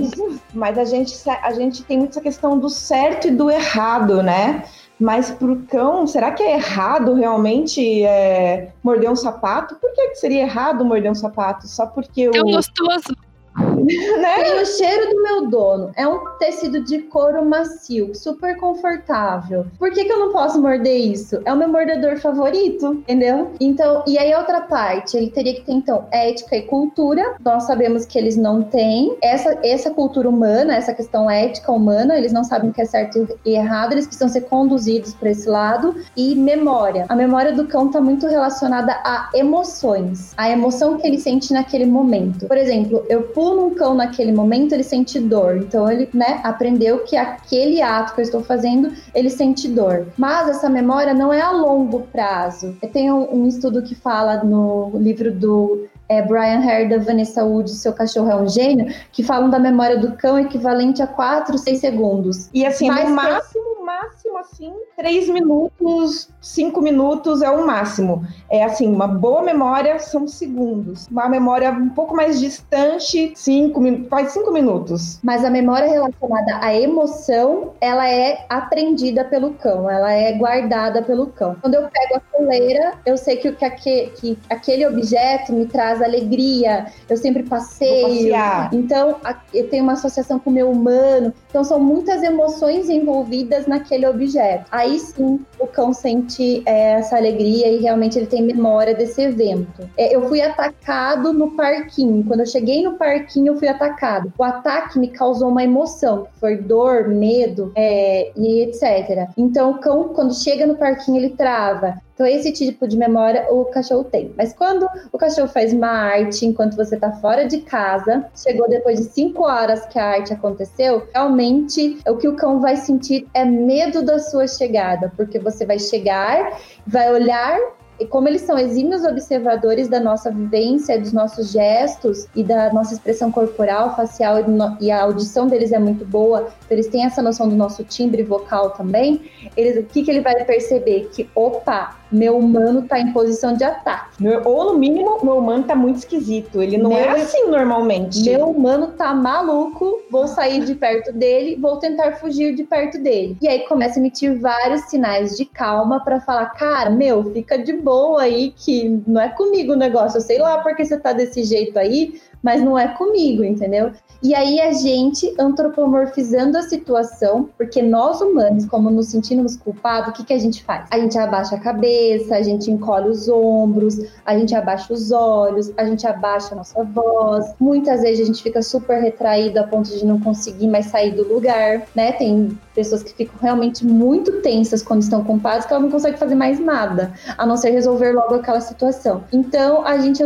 [0.52, 4.64] mas a gente, a gente tem muito essa questão do certo e do errado, né?
[4.98, 9.74] Mas para o cão, será que é errado realmente é, morder um sapato?
[9.76, 11.66] Por que, que seria errado morder um sapato?
[11.66, 12.36] Só porque o.
[12.36, 13.16] É gostoso.
[14.20, 14.42] né?
[14.42, 15.90] Tem o cheiro do meu dono.
[15.96, 19.66] É um tecido de couro macio, super confortável.
[19.78, 21.40] Por que, que eu não posso morder isso?
[21.44, 23.50] É o meu mordedor favorito, entendeu?
[23.60, 27.36] Então, e aí outra parte, ele teria que ter então ética e cultura.
[27.44, 32.32] Nós sabemos que eles não têm essa essa cultura humana, essa questão ética humana, eles
[32.32, 35.94] não sabem o que é certo e errado, eles precisam ser conduzidos para esse lado
[36.16, 37.06] e memória.
[37.08, 41.86] A memória do cão está muito relacionada a emoções, a emoção que ele sente naquele
[41.86, 42.46] momento.
[42.46, 45.56] Por exemplo, eu pulo um cão naquele momento, ele sente dor.
[45.56, 50.08] Então ele, né, aprendeu que aquele ato que eu estou fazendo, ele sente dor.
[50.16, 52.76] Mas essa memória não é a longo prazo.
[52.92, 57.70] Tem um, um estudo que fala no livro do é, Brian Hare da Vanessa Wood,
[57.70, 61.78] Seu Cachorro é um Gênio, que falam da memória do cão equivalente a 4, 6
[61.78, 62.50] segundos.
[62.52, 68.24] E assim, Mas no máximo, máximo assim, 3 minutos, 5 minutos é o máximo.
[68.50, 71.06] É assim, uma boa memória são segundos.
[71.10, 75.18] Uma memória um pouco mais distante, 5 quase 5 minutos.
[75.22, 81.26] Mas a memória relacionada à emoção, ela é aprendida pelo cão, ela é guardada pelo
[81.26, 81.56] cão.
[81.60, 86.86] Quando eu pego a coleira, eu sei que, que, que aquele objeto me traz alegria,
[87.08, 88.34] eu sempre passeio.
[88.72, 89.16] Então,
[89.52, 91.32] eu tenho uma associação com o meu humano.
[91.48, 94.29] Então, são muitas emoções envolvidas naquele objeto.
[94.70, 99.88] Aí sim, o cão sente é, essa alegria e realmente ele tem memória desse evento.
[99.96, 102.24] É, eu fui atacado no parquinho.
[102.24, 104.32] Quando eu cheguei no parquinho, eu fui atacado.
[104.38, 109.28] O ataque me causou uma emoção, foi dor, medo é, e etc.
[109.36, 112.00] Então, o cão, quando chega no parquinho, ele trava.
[112.20, 114.30] Então, esse tipo de memória o cachorro tem.
[114.36, 118.98] Mas quando o cachorro faz uma arte enquanto você está fora de casa, chegou depois
[118.98, 123.42] de cinco horas que a arte aconteceu, realmente o que o cão vai sentir é
[123.42, 127.58] medo da sua chegada, porque você vai chegar, vai olhar
[127.98, 132.92] e como eles são exímios observadores da nossa vivência, dos nossos gestos e da nossa
[132.92, 134.36] expressão corporal, facial
[134.78, 138.22] e a audição deles é muito boa, então eles têm essa noção do nosso timbre
[138.22, 139.22] vocal também,
[139.56, 141.10] eles, o que, que ele vai perceber?
[141.12, 144.16] Que, opa, meu humano tá em posição de ataque.
[144.44, 146.60] Ou, no mínimo, meu humano tá muito esquisito.
[146.62, 148.22] Ele não é meu, é assim normalmente.
[148.22, 153.36] Meu humano tá maluco, vou sair de perto dele, vou tentar fugir de perto dele.
[153.40, 157.72] E aí começa a emitir vários sinais de calma para falar, cara, meu, fica de
[157.72, 160.18] boa aí, que não é comigo o negócio.
[160.18, 163.92] Eu sei lá porque você tá desse jeito aí, mas não é comigo, entendeu?
[164.22, 170.12] E aí a gente antropomorfizando a situação, porque nós humanos, como nos sentimos culpados, o
[170.12, 170.86] que, que a gente faz?
[170.90, 175.72] A gente abaixa a cabeça, a gente encolhe os ombros, a gente abaixa os olhos,
[175.74, 177.54] a gente abaixa a nossa voz.
[177.58, 181.26] Muitas vezes a gente fica super retraído a ponto de não conseguir mais sair do
[181.26, 182.12] lugar, né?
[182.12, 186.34] Tem pessoas que ficam realmente muito tensas quando estão culpadas, que ela não consegue fazer
[186.34, 189.24] mais nada, a não ser resolver logo aquela situação.
[189.32, 190.22] Então, a gente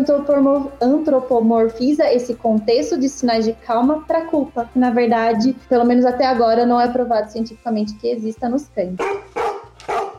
[0.81, 4.69] antropomorfiza esse contexto de sinais de calma para culpa.
[4.75, 8.97] Na verdade, pelo menos até agora, não é provado cientificamente que exista nos cães.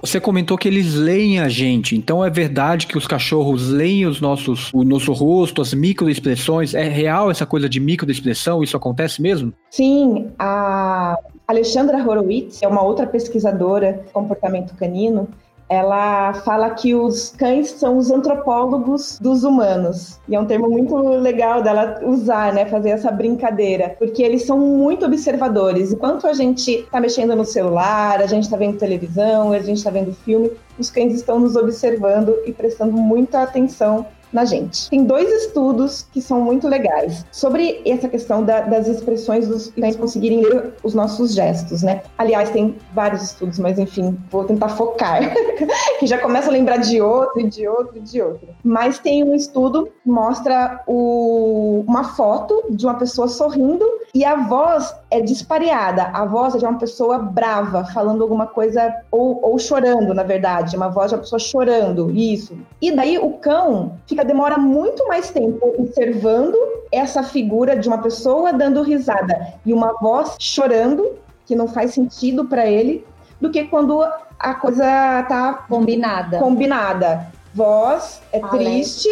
[0.02, 4.22] Você comentou que eles leem a gente, então é verdade que os cachorros leem os
[4.22, 6.76] nossos, o nosso rosto, as microexpressões?
[6.76, 8.62] É real essa coisa de microexpressão?
[8.62, 9.52] Isso acontece mesmo?
[9.72, 15.28] Sim, a Alexandra Horowitz é uma outra pesquisadora de comportamento canino
[15.68, 20.20] ela fala que os cães são os antropólogos dos humanos.
[20.28, 22.66] E é um termo muito legal dela usar, né?
[22.66, 23.96] Fazer essa brincadeira.
[23.98, 25.92] Porque eles são muito observadores.
[25.92, 29.90] Enquanto a gente está mexendo no celular, a gente está vendo televisão, a gente está
[29.90, 34.90] vendo filme, os cães estão nos observando e prestando muita atenção na gente.
[34.90, 39.96] Tem dois estudos que são muito legais sobre essa questão da, das expressões dos cães
[39.96, 42.04] conseguirem ler os nossos gestos, né?
[42.18, 45.22] Aliás, tem vários estudos, mas enfim, vou tentar focar,
[46.00, 48.50] que já começa a lembrar de outro, de outro, de outro.
[48.62, 54.36] Mas tem um estudo que mostra o, uma foto de uma pessoa sorrindo e a
[54.36, 56.04] voz é dispareada.
[56.14, 60.76] A voz é de uma pessoa brava, falando alguma coisa, ou, ou chorando, na verdade.
[60.76, 62.58] Uma voz de uma pessoa chorando, isso.
[62.82, 66.56] E daí o cão fica demora muito mais tempo observando
[66.92, 72.46] essa figura de uma pessoa dando risada e uma voz chorando, que não faz sentido
[72.46, 73.06] para ele,
[73.40, 74.02] do que quando
[74.40, 76.40] a coisa tá combinada.
[76.40, 77.28] Combinada.
[77.54, 78.60] Voz é alegre.
[78.60, 79.10] triste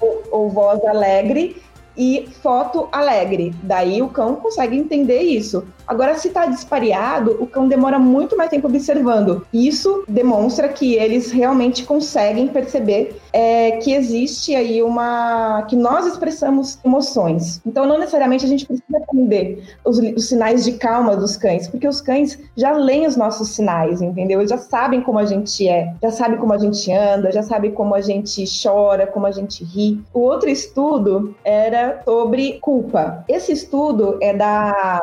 [0.00, 1.62] ou, ou voz alegre
[1.96, 3.54] e foto alegre.
[3.62, 5.64] Daí o cão consegue entender isso.
[5.86, 9.46] Agora, se está dispareado, o cão demora muito mais tempo observando.
[9.52, 15.62] Isso demonstra que eles realmente conseguem perceber é, que existe aí uma.
[15.68, 17.60] que nós expressamos emoções.
[17.66, 21.86] Então, não necessariamente a gente precisa aprender os, os sinais de calma dos cães, porque
[21.86, 24.40] os cães já leem os nossos sinais, entendeu?
[24.40, 27.70] Eles já sabem como a gente é, já sabem como a gente anda, já sabem
[27.72, 30.00] como a gente chora, como a gente ri.
[30.14, 33.24] O outro estudo era sobre culpa.
[33.28, 35.00] Esse estudo é da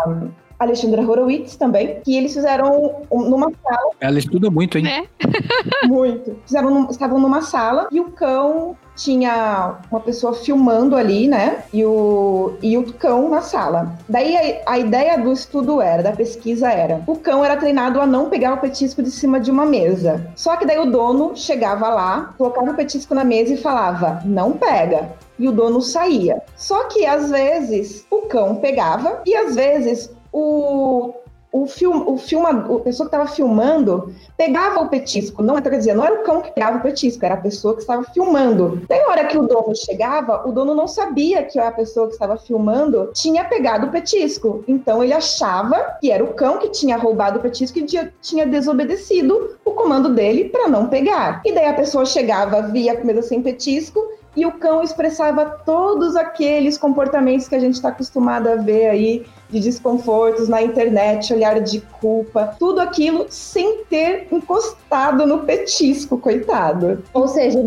[0.61, 3.91] Alexandra Horowitz também, que eles fizeram numa sala.
[3.99, 4.85] Ela estuda muito, hein?
[4.87, 5.07] É.
[5.87, 6.37] muito.
[6.45, 11.63] Fizeram, estavam numa sala e o cão tinha uma pessoa filmando ali, né?
[11.73, 13.97] E o, e o cão na sala.
[14.07, 18.05] Daí a, a, ideia do estudo era, da pesquisa era, o cão era treinado a
[18.05, 20.27] não pegar o petisco de cima de uma mesa.
[20.35, 24.51] Só que daí o dono chegava lá, colocava o petisco na mesa e falava, não
[24.51, 25.09] pega
[25.41, 26.41] e o dono saía.
[26.55, 31.15] Só que às vezes o cão pegava e às vezes o,
[31.51, 35.41] o, film, o, filma, a pessoa que estava filmando pegava o petisco.
[35.41, 37.81] Não, quer dizer, não era o cão que pegava o petisco, era a pessoa que
[37.81, 38.83] estava filmando.
[38.87, 42.37] Na hora que o dono chegava, o dono não sabia que a pessoa que estava
[42.37, 44.63] filmando tinha pegado o petisco.
[44.67, 47.85] Então, ele achava que era o cão que tinha roubado o petisco e
[48.21, 51.41] tinha desobedecido o comando dele para não pegar.
[51.43, 56.15] E daí a pessoa chegava, via a comida sem petisco e o cão expressava todos
[56.15, 61.59] aqueles comportamentos que a gente está acostumado a ver aí de desconfortos na internet, olhar
[61.59, 67.03] de culpa, tudo aquilo sem ter encostado no petisco, coitado.
[67.13, 67.59] Ou seja,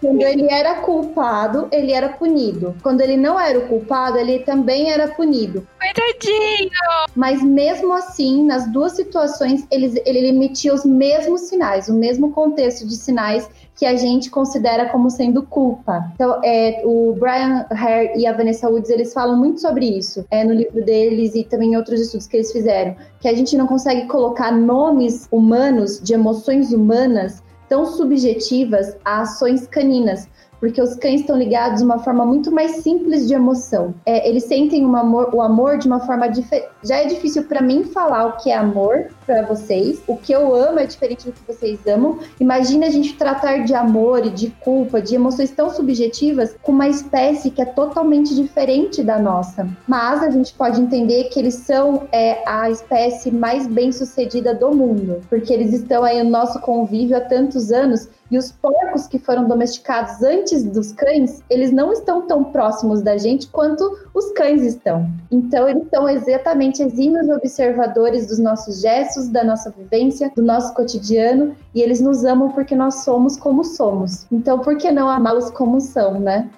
[0.00, 2.74] quando ele era culpado, ele era punido.
[2.82, 5.66] Quando ele não era o culpado, ele também era punido.
[5.78, 6.70] Coitadinho!
[7.14, 12.86] Mas mesmo assim, nas duas situações, ele, ele emitia os mesmos sinais, o mesmo contexto
[12.86, 16.10] de sinais que a gente considera como sendo culpa.
[16.14, 20.42] Então, é, o Brian Hare e a Vanessa Woods, eles falam muito sobre isso é,
[20.42, 24.06] no livro deles e também outros estudos que eles fizeram, que a gente não consegue
[24.06, 30.28] colocar nomes humanos, de emoções humanas, tão subjetivas a ações caninas,
[30.66, 33.94] porque os cães estão ligados de uma forma muito mais simples de emoção.
[34.04, 36.68] É, eles sentem amor, o amor de uma forma diferente.
[36.82, 40.02] Já é difícil para mim falar o que é amor para vocês.
[40.08, 42.18] O que eu amo é diferente do que vocês amam.
[42.40, 46.88] Imagina a gente tratar de amor e de culpa, de emoções tão subjetivas, com uma
[46.88, 49.68] espécie que é totalmente diferente da nossa.
[49.86, 54.74] Mas a gente pode entender que eles são é, a espécie mais bem sucedida do
[54.74, 59.18] mundo, porque eles estão aí no nosso convívio há tantos anos e os porcos que
[59.18, 64.62] foram domesticados antes dos cães, eles não estão tão próximos da gente quanto os cães
[64.62, 65.08] estão.
[65.30, 71.54] Então, eles são exatamente exímios observadores dos nossos gestos, da nossa vivência, do nosso cotidiano,
[71.74, 74.26] e eles nos amam porque nós somos como somos.
[74.30, 76.48] Então, por que não amá-los como são, né?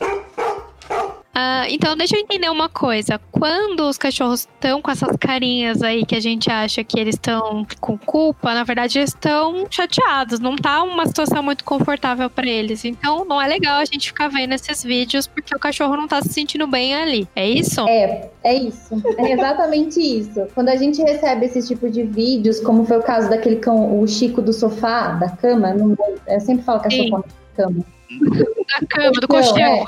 [1.38, 3.20] Uh, então, deixa eu entender uma coisa.
[3.30, 7.64] Quando os cachorros estão com essas carinhas aí que a gente acha que eles estão
[7.80, 10.40] com culpa, na verdade eles estão chateados.
[10.40, 12.84] Não tá uma situação muito confortável para eles.
[12.84, 16.20] Então, não é legal a gente ficar vendo esses vídeos porque o cachorro não tá
[16.22, 17.28] se sentindo bem ali.
[17.36, 17.86] É isso?
[17.88, 19.00] É, é isso.
[19.16, 20.44] É exatamente isso.
[20.56, 24.08] Quando a gente recebe esse tipo de vídeos, como foi o caso daquele cão, o
[24.08, 25.96] Chico do sofá, da cama, não,
[26.26, 27.10] eu sempre falo que é Sim.
[27.10, 29.56] sofá da cama Na cama, do Então, colchão.
[29.58, 29.84] é.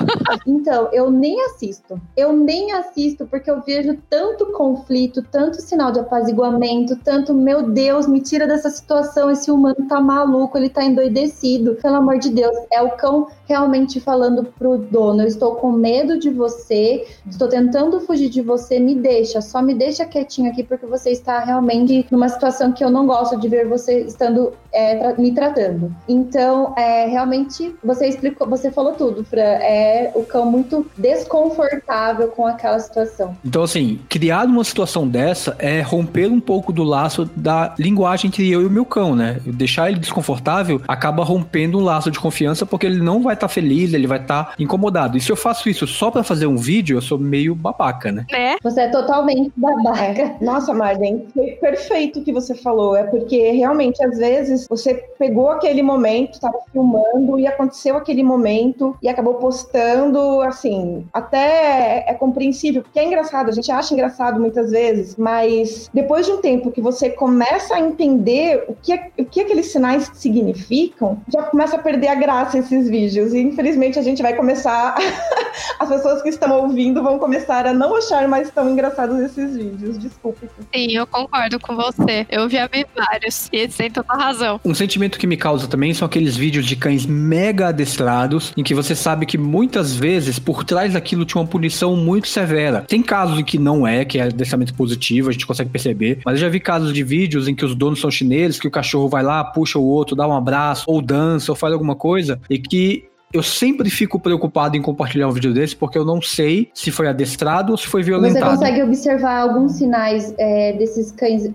[0.47, 1.99] Então, eu nem assisto.
[2.15, 8.07] Eu nem assisto porque eu vejo tanto conflito, tanto sinal de apaziguamento, tanto, meu Deus,
[8.07, 11.75] me tira dessa situação, esse humano tá maluco, ele tá endoidecido.
[11.81, 16.17] Pelo amor de Deus, é o cão realmente falando pro dono, eu estou com medo
[16.17, 20.85] de você, estou tentando fugir de você, me deixa, só me deixa quietinho aqui porque
[20.85, 25.15] você está realmente numa situação que eu não gosto de ver você estando é, tra-
[25.17, 25.93] me tratando.
[26.07, 29.41] Então, é, realmente, você explicou, você falou tudo, Fran.
[29.41, 33.35] É o cão muito desconfortável com aquela situação.
[33.43, 38.49] Então, assim, criar uma situação dessa é romper um pouco do laço da linguagem entre
[38.49, 39.41] eu e o meu cão, né?
[39.45, 43.93] Deixar ele desconfortável acaba rompendo um laço de confiança porque ele não vai estar feliz,
[43.93, 45.17] ele vai estar incomodado.
[45.17, 48.25] E se eu faço isso só pra fazer um vídeo, eu sou meio babaca, né?
[48.31, 48.55] Né?
[48.63, 50.21] Você é totalmente babaca.
[50.21, 50.37] É.
[50.41, 52.95] Nossa, Marden, foi perfeito o que você falou.
[52.95, 58.95] É porque realmente, às vezes, você pegou aquele momento, estava filmando e aconteceu aquele momento
[59.01, 64.71] e acabou postando, assim, até é compreensível, porque é engraçado, a gente acha engraçado muitas
[64.71, 69.41] vezes, mas depois de um tempo que você começa a entender o que, o que
[69.41, 73.30] aqueles sinais significam, já começa a perder a graça esses vídeos.
[73.31, 74.95] E infelizmente a gente vai começar,
[75.79, 79.97] as pessoas que estão ouvindo vão começar a não achar mais tão engraçados esses vídeos.
[79.97, 80.47] Desculpe.
[80.73, 82.25] Sim, eu concordo com você.
[82.29, 83.49] Eu já vi vários.
[83.51, 84.59] E eles têm toda a razão.
[84.63, 88.73] Um sentimento que me causa também são aqueles vídeos de cães mega adestrados, em que
[88.73, 92.85] você sabe que muitas vezes por trás daquilo tinha uma punição muito severa.
[92.87, 96.35] Tem casos em que não é, que é adestramento positivo, a gente consegue perceber, mas
[96.35, 99.07] eu já vi casos de vídeos em que os donos são chineses, que o cachorro
[99.07, 102.57] vai lá, puxa o outro, dá um abraço, ou dança, ou faz alguma coisa, e
[102.57, 106.91] que eu sempre fico preocupado em compartilhar um vídeo desse, porque eu não sei se
[106.91, 108.51] foi adestrado ou se foi Você violentado.
[108.51, 111.49] consegue observar alguns sinais é, desses cães,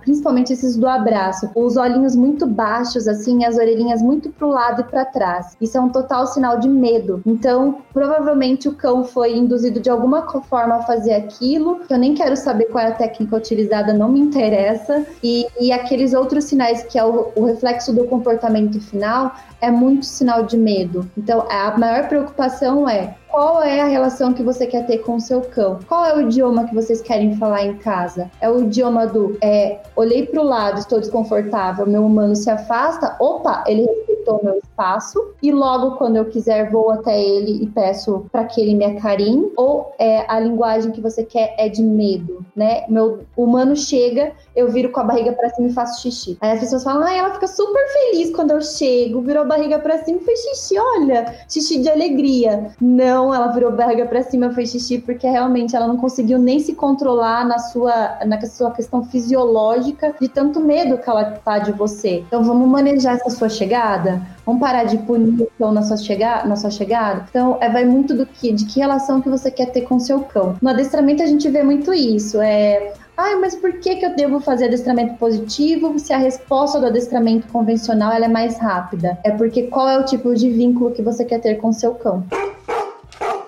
[0.00, 1.50] principalmente esses do abraço.
[1.54, 5.56] Os olhinhos muito baixos, assim, as orelhinhas muito pro lado e para trás.
[5.60, 7.22] Isso é um total sinal de medo.
[7.26, 11.80] Então, provavelmente o cão foi induzido de alguma forma a fazer aquilo.
[11.86, 15.06] que Eu nem quero saber qual é a técnica utilizada, não me interessa.
[15.22, 20.06] E, e aqueles outros sinais, que é o, o reflexo do comportamento final, é muito
[20.06, 21.10] sinal de medo.
[21.18, 25.20] Então, a maior preocupação é qual é a relação que você quer ter com o
[25.20, 25.80] seu cão?
[25.88, 28.30] Qual é o idioma que vocês querem falar em casa?
[28.40, 33.16] É o idioma do é, olhei para o lado, estou desconfortável, meu humano se afasta,
[33.18, 33.84] opa, ele
[34.28, 38.60] respeitou meu espaço e logo quando eu quiser vou até ele e peço para que
[38.60, 39.50] ele me acarinhe.
[39.56, 42.84] Ou é a linguagem que você quer é de medo, né?
[42.88, 46.36] Meu humano chega, eu viro com a barriga para cima e faço xixi.
[46.40, 49.78] Aí as pessoas falam, ah, ela fica super feliz quando eu chego, virou a barriga
[49.78, 52.70] para cima e fez xixi, olha, xixi de alegria.
[52.80, 56.58] Não, ela virou barriga para cima e fez xixi porque realmente ela não conseguiu nem
[56.60, 61.72] se controlar na sua, na sua questão fisiológica de tanto medo que ela tá de
[61.72, 62.24] você.
[62.26, 64.17] Então vamos manejar essa sua chegada?
[64.44, 67.26] Vamos parar de punir o cão na sua, chega na sua chegada?
[67.28, 70.00] Então, é, vai muito do que, de que relação que você quer ter com o
[70.00, 70.56] seu cão.
[70.60, 72.40] No adestramento a gente vê muito isso.
[72.40, 76.86] É, Ai, mas por que, que eu devo fazer adestramento positivo se a resposta do
[76.86, 79.18] adestramento convencional é mais rápida?
[79.24, 81.96] É porque qual é o tipo de vínculo que você quer ter com o seu
[81.96, 82.24] cão?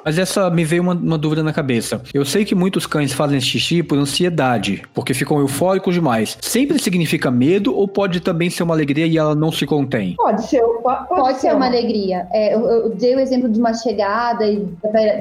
[0.05, 2.03] Mas essa me veio uma, uma dúvida na cabeça.
[2.13, 6.39] Eu sei que muitos cães fazem xixi por ansiedade, porque ficam eufóricos demais.
[6.41, 10.15] Sempre significa medo ou pode também ser uma alegria e ela não se contém?
[10.17, 12.27] Pode ser, pode, Pode ser uma alegria.
[12.33, 14.67] É, eu, eu dei o exemplo de uma chegada e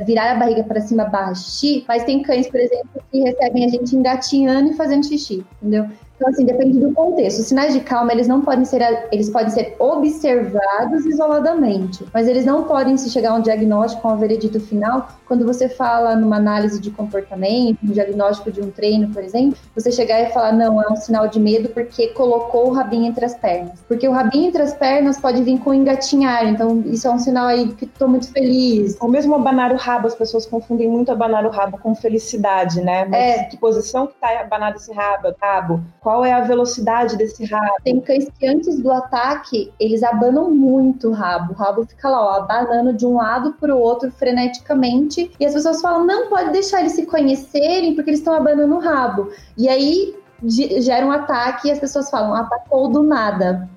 [0.05, 3.67] virar a barriga para cima barra xixi, mas tem cães, por exemplo, que recebem a
[3.67, 5.87] gente engatinhando e fazendo xixi, entendeu?
[6.19, 7.39] Então, assim, depende do contexto.
[7.39, 12.45] Os sinais de calma, eles não podem ser, eles podem ser observados isoladamente, mas eles
[12.45, 16.35] não podem se chegar a um diagnóstico, a um veredito final, quando você fala numa
[16.35, 20.81] análise de comportamento, um diagnóstico de um treino, por exemplo, você chegar e falar, não,
[20.81, 23.79] é um sinal de medo porque colocou o rabinho entre as pernas.
[23.87, 27.47] Porque o rabinho entre as pernas pode vir com engatinhar, então isso é um sinal
[27.47, 28.97] aí que tô muito feliz.
[28.99, 33.05] Ou mesmo abanar o rabo, as pessoas confundem muito abanar o rabo com felicidade, né?
[33.05, 33.43] Mas É.
[33.45, 35.79] que posição que tá abanado esse rabo, rabo?
[36.09, 37.75] Qual é a velocidade desse rabo?
[37.83, 41.53] Tem cães que antes do ataque, eles abanam muito o rabo.
[41.53, 45.29] O rabo fica lá, ó, abanando de um lado para o outro freneticamente.
[45.39, 48.79] E as pessoas falam, não pode deixar eles se conhecerem porque eles estão abanando o
[48.79, 49.29] rabo.
[49.55, 53.69] E aí gera um ataque e as pessoas falam, atacou do nada.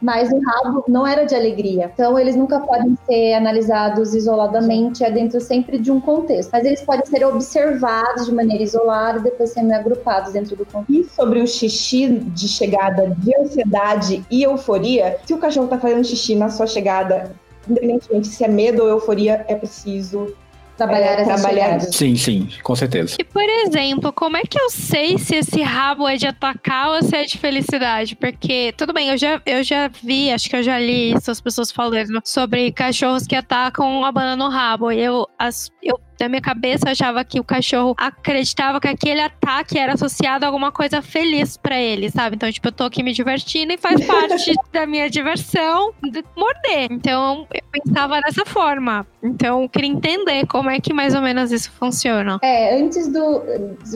[0.00, 1.90] Mas o rabo não era de alegria.
[1.92, 6.50] Então, eles nunca podem ser analisados isoladamente, é dentro sempre de um contexto.
[6.52, 10.92] Mas eles podem ser observados de maneira isolada e depois sendo agrupados dentro do contexto.
[10.92, 16.04] E sobre o xixi de chegada de ansiedade e euforia, se o cachorro tá fazendo
[16.04, 17.32] xixi na sua chegada,
[17.68, 20.34] independentemente se é medo ou euforia, é preciso
[20.78, 23.16] trabalhar, é, trabalhar Sim, sim, com certeza.
[23.18, 27.02] E por exemplo, como é que eu sei se esse rabo é de atacar ou
[27.02, 28.14] se é de felicidade?
[28.16, 31.40] Porque, tudo bem, eu já, eu já vi, acho que eu já li isso, as
[31.40, 34.92] pessoas falando sobre cachorros que atacam a banana no rabo.
[34.92, 39.78] Eu, as, eu na minha cabeça eu achava que o cachorro acreditava que aquele ataque
[39.78, 42.36] era associado a alguma coisa feliz para ele, sabe?
[42.36, 45.92] Então, tipo, eu tô aqui me divertindo e faz parte da minha diversão
[46.36, 46.88] morder.
[46.90, 49.06] Então, eu pensava dessa forma.
[49.22, 52.38] Então, eu queria entender como é que mais ou menos isso funciona.
[52.42, 53.42] É, antes do.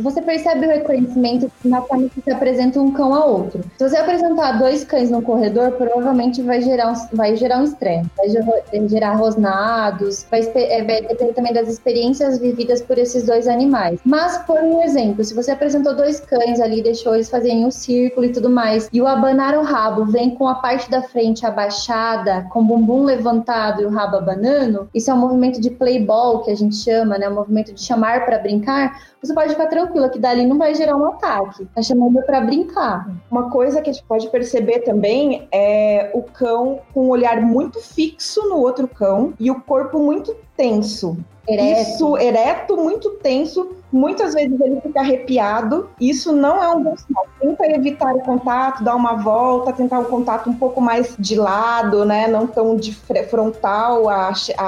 [0.02, 3.62] Você percebe o reconhecimento na forma que se apresenta um cão a outro.
[3.78, 8.08] Se você apresentar dois cães no corredor, provavelmente vai gerar um, vai gerar um estresse,
[8.16, 13.48] vai gerar rosnados, vai, é, vai depender também das experiências experiências vividas por esses dois
[13.48, 13.98] animais.
[14.04, 18.26] Mas, por um exemplo, se você apresentou dois cães ali, deixou eles fazerem um círculo
[18.26, 22.46] e tudo mais, e o abanar o rabo vem com a parte da frente abaixada,
[22.50, 26.50] com o bumbum levantado e o rabo abanando, isso é um movimento de playball que
[26.50, 27.28] a gente chama, né?
[27.28, 29.00] Um movimento de chamar para brincar.
[29.22, 31.66] Você pode ficar tranquila que dali não vai gerar um ataque.
[31.74, 33.08] Tá chamando para brincar.
[33.30, 37.80] Uma coisa que a gente pode perceber também é o cão com um olhar muito
[37.80, 41.16] fixo no outro cão e o corpo muito tenso.
[41.48, 41.80] Ereto.
[41.80, 43.72] Isso, ereto, muito tenso.
[43.92, 45.90] Muitas vezes ele fica arrepiado.
[46.00, 47.26] Isso não é um bom sinal.
[47.40, 52.04] Tenta evitar o contato, dar uma volta, tentar um contato um pouco mais de lado,
[52.04, 52.28] né?
[52.28, 52.94] Não tão de
[53.28, 54.64] frontal a, a,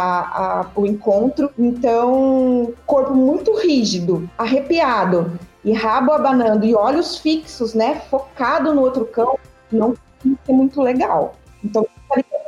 [0.61, 1.51] a, o encontro.
[1.59, 8.03] Então, corpo muito rígido, arrepiado e rabo abanando e olhos fixos, né?
[8.11, 9.39] Focado no outro cão,
[9.71, 9.95] não
[10.49, 11.35] é muito legal.
[11.65, 11.87] Então,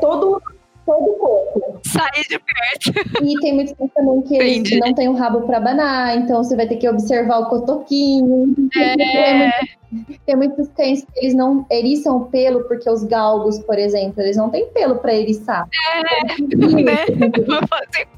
[0.01, 0.43] todo
[0.87, 1.80] todo o corpo.
[1.84, 3.24] Sair de perto.
[3.24, 6.55] E tem muitos também que eles não tem o um rabo para abanar, então você
[6.57, 8.55] vai ter que observar o cotoquinho.
[8.78, 9.76] É.
[10.26, 14.37] Tem muitos cães que eles não eriçam o pelo, porque os galgos, por exemplo, eles
[14.37, 15.68] não têm pelo para eriçar.
[15.95, 17.05] É, né?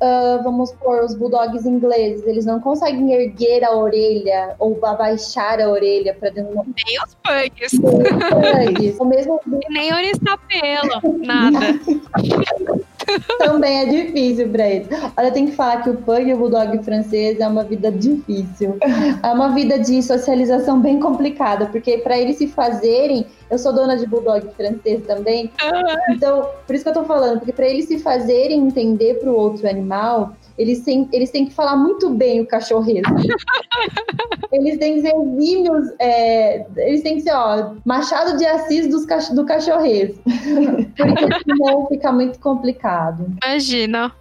[0.01, 5.69] uh, vamos por os bulldogs ingleses, eles não conseguem erguer a orelha ou abaixar a
[5.69, 6.55] orelha para dentro.
[6.55, 7.73] Nem os pugs.
[7.79, 8.99] Nem os pugs.
[9.01, 9.41] o mesmo...
[9.69, 11.59] Nem oriçar pelo, nada.
[13.39, 14.89] Também é difícil pra eles.
[15.17, 18.77] Olha, tem que falar que o pug e o bulldog francês é uma vida difícil.
[19.23, 23.97] É uma vida de socialização bem complicada, porque para eles se fazerem, eu sou dona
[23.97, 25.51] de bulldog francês também.
[26.11, 29.69] Então, por isso que eu tô falando, porque para eles se fazerem entender pro outro
[29.69, 33.09] animal, eles têm, eles têm que falar muito bem o cachorreiro.
[34.53, 39.07] eles têm que ser exímios, é, eles têm que ser, ó, Machado de Assis dos,
[39.31, 40.15] do cachorreiro.
[40.97, 43.27] Porque senão fica muito complicado.
[43.45, 44.13] Imagina.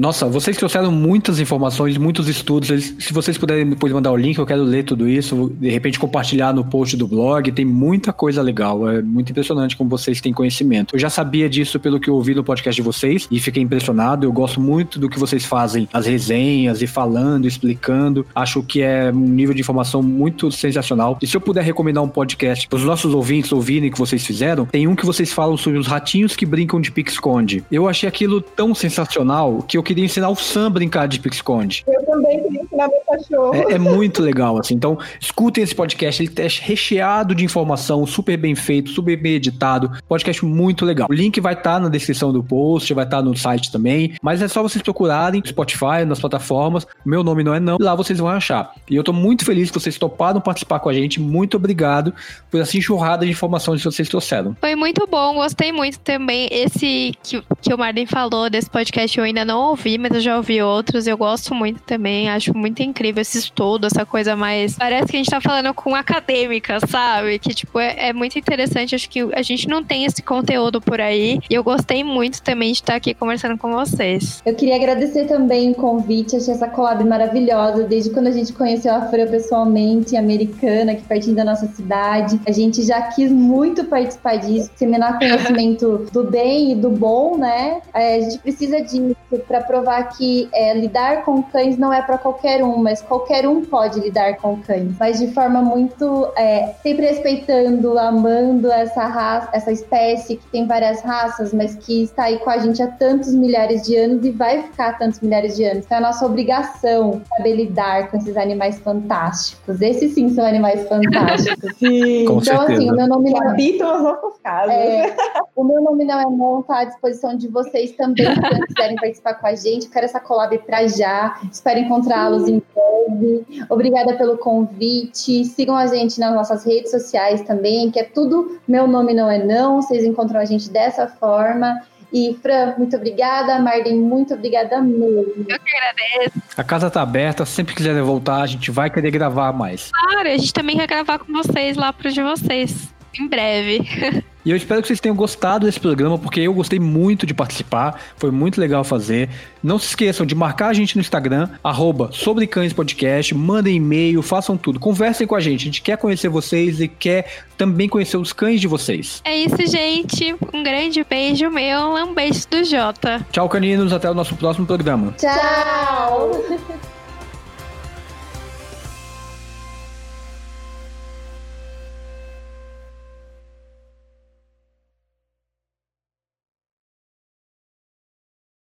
[0.00, 2.68] Nossa, vocês trouxeram muitas informações, muitos estudos.
[2.98, 5.52] Se vocês puderem depois mandar o link, eu quero ler tudo isso.
[5.60, 7.52] De repente compartilhar no post do blog.
[7.52, 8.88] Tem muita coisa legal.
[8.88, 10.94] É muito impressionante como vocês têm conhecimento.
[10.94, 14.24] Eu já sabia disso pelo que eu ouvi no podcast de vocês e fiquei impressionado.
[14.24, 18.24] Eu gosto muito do que vocês fazem, as resenhas e falando, explicando.
[18.34, 21.18] Acho que é um nível de informação muito sensacional.
[21.20, 24.64] E se eu puder recomendar um podcast para os nossos ouvintes ouvirem que vocês fizeram,
[24.64, 27.62] tem um que vocês falam sobre os ratinhos que brincam de pique-esconde.
[27.70, 31.84] Eu achei aquilo tão sensacional que eu queria ensinar o Sam a brincar de pique-esconde.
[31.86, 33.54] Eu também queria ensinar meu cachorro.
[33.54, 34.74] É, é, muito legal, assim.
[34.74, 36.22] Então, escutem esse podcast.
[36.22, 39.90] Ele é recheado de informação, super bem feito, super bem editado.
[40.08, 41.08] Podcast muito legal.
[41.10, 44.14] O link vai estar tá na descrição do post, vai estar tá no site também.
[44.22, 46.86] Mas é só vocês procurarem no Spotify, nas plataformas.
[47.04, 47.76] Meu nome não é não.
[47.80, 48.72] Lá vocês vão achar.
[48.88, 51.20] E eu tô muito feliz que vocês toparam participar com a gente.
[51.20, 52.14] Muito obrigado
[52.50, 54.56] por essa enxurrada de informações que vocês trouxeram.
[54.60, 55.34] Foi muito bom.
[55.34, 56.48] Gostei muito também.
[56.50, 60.36] Esse que, que o Marlin falou desse podcast eu ainda não ouvi mas eu já
[60.36, 61.06] ouvi outros.
[61.06, 62.28] Eu gosto muito também.
[62.28, 64.76] Acho muito incrível esse estudo, essa coisa mais.
[64.76, 67.38] Parece que a gente tá falando com acadêmica, sabe?
[67.38, 68.94] Que, tipo, é, é muito interessante.
[68.94, 71.38] Acho que a gente não tem esse conteúdo por aí.
[71.48, 74.42] E eu gostei muito também de estar aqui conversando com vocês.
[74.44, 76.36] Eu queria agradecer também o convite.
[76.36, 77.84] Achei essa collab maravilhosa.
[77.84, 82.40] Desde quando a gente conheceu a Fran pessoalmente, americana, aqui pertinho da nossa cidade.
[82.46, 87.80] A gente já quis muito participar disso, disseminar conhecimento do bem e do bom, né?
[87.94, 92.18] É, a gente precisa disso para provar que é, lidar com cães não é para
[92.18, 97.06] qualquer um, mas qualquer um pode lidar com cães, mas de forma muito é, sempre
[97.06, 102.50] respeitando, amando essa raça, essa espécie que tem várias raças, mas que está aí com
[102.50, 105.84] a gente há tantos milhares de anos e vai ficar há tantos milhares de anos.
[105.84, 109.80] Então é a nossa obrigação saber lidar com esses animais fantásticos.
[109.80, 111.70] Esses sim são animais fantásticos.
[111.78, 112.24] sim.
[112.24, 112.72] Com então, assim, certeza.
[112.72, 114.74] assim, o meu nome não habitam as nossas casas.
[114.74, 115.16] É,
[115.54, 119.19] o meu nome não é não, tá à disposição de vocês também, se quiserem participar
[119.20, 119.88] com a gente.
[119.88, 121.38] Quero essa collab para já.
[121.50, 123.64] Espero encontrá-los em breve.
[123.68, 125.44] Obrigada pelo convite.
[125.44, 129.42] Sigam a gente nas nossas redes sociais também, que é tudo Meu Nome Não É
[129.42, 129.80] Não.
[129.82, 131.80] Vocês encontram a gente dessa forma.
[132.12, 133.58] E Fran, muito obrigada.
[133.60, 135.46] Marden, muito obrigada mesmo.
[135.48, 136.42] Eu que agradeço.
[136.56, 139.90] A casa tá aberta, sempre quiser voltar, a gente vai querer gravar mais.
[139.92, 142.92] Claro, a gente também quer gravar com vocês lá pro de vocês.
[143.18, 144.24] Em breve.
[144.44, 148.00] E eu espero que vocês tenham gostado desse programa, porque eu gostei muito de participar,
[148.16, 149.28] foi muito legal fazer.
[149.62, 154.22] Não se esqueçam de marcar a gente no Instagram, arroba sobre cães podcast, mandem e-mail,
[154.22, 155.60] façam tudo, conversem com a gente.
[155.60, 159.20] A gente quer conhecer vocês e quer também conhecer os cães de vocês.
[159.24, 160.34] É isso, gente.
[160.54, 163.26] Um grande beijo meu, um beijo do Jota.
[163.30, 165.14] Tchau, caninos, até o nosso próximo programa.
[165.18, 166.42] Tchau.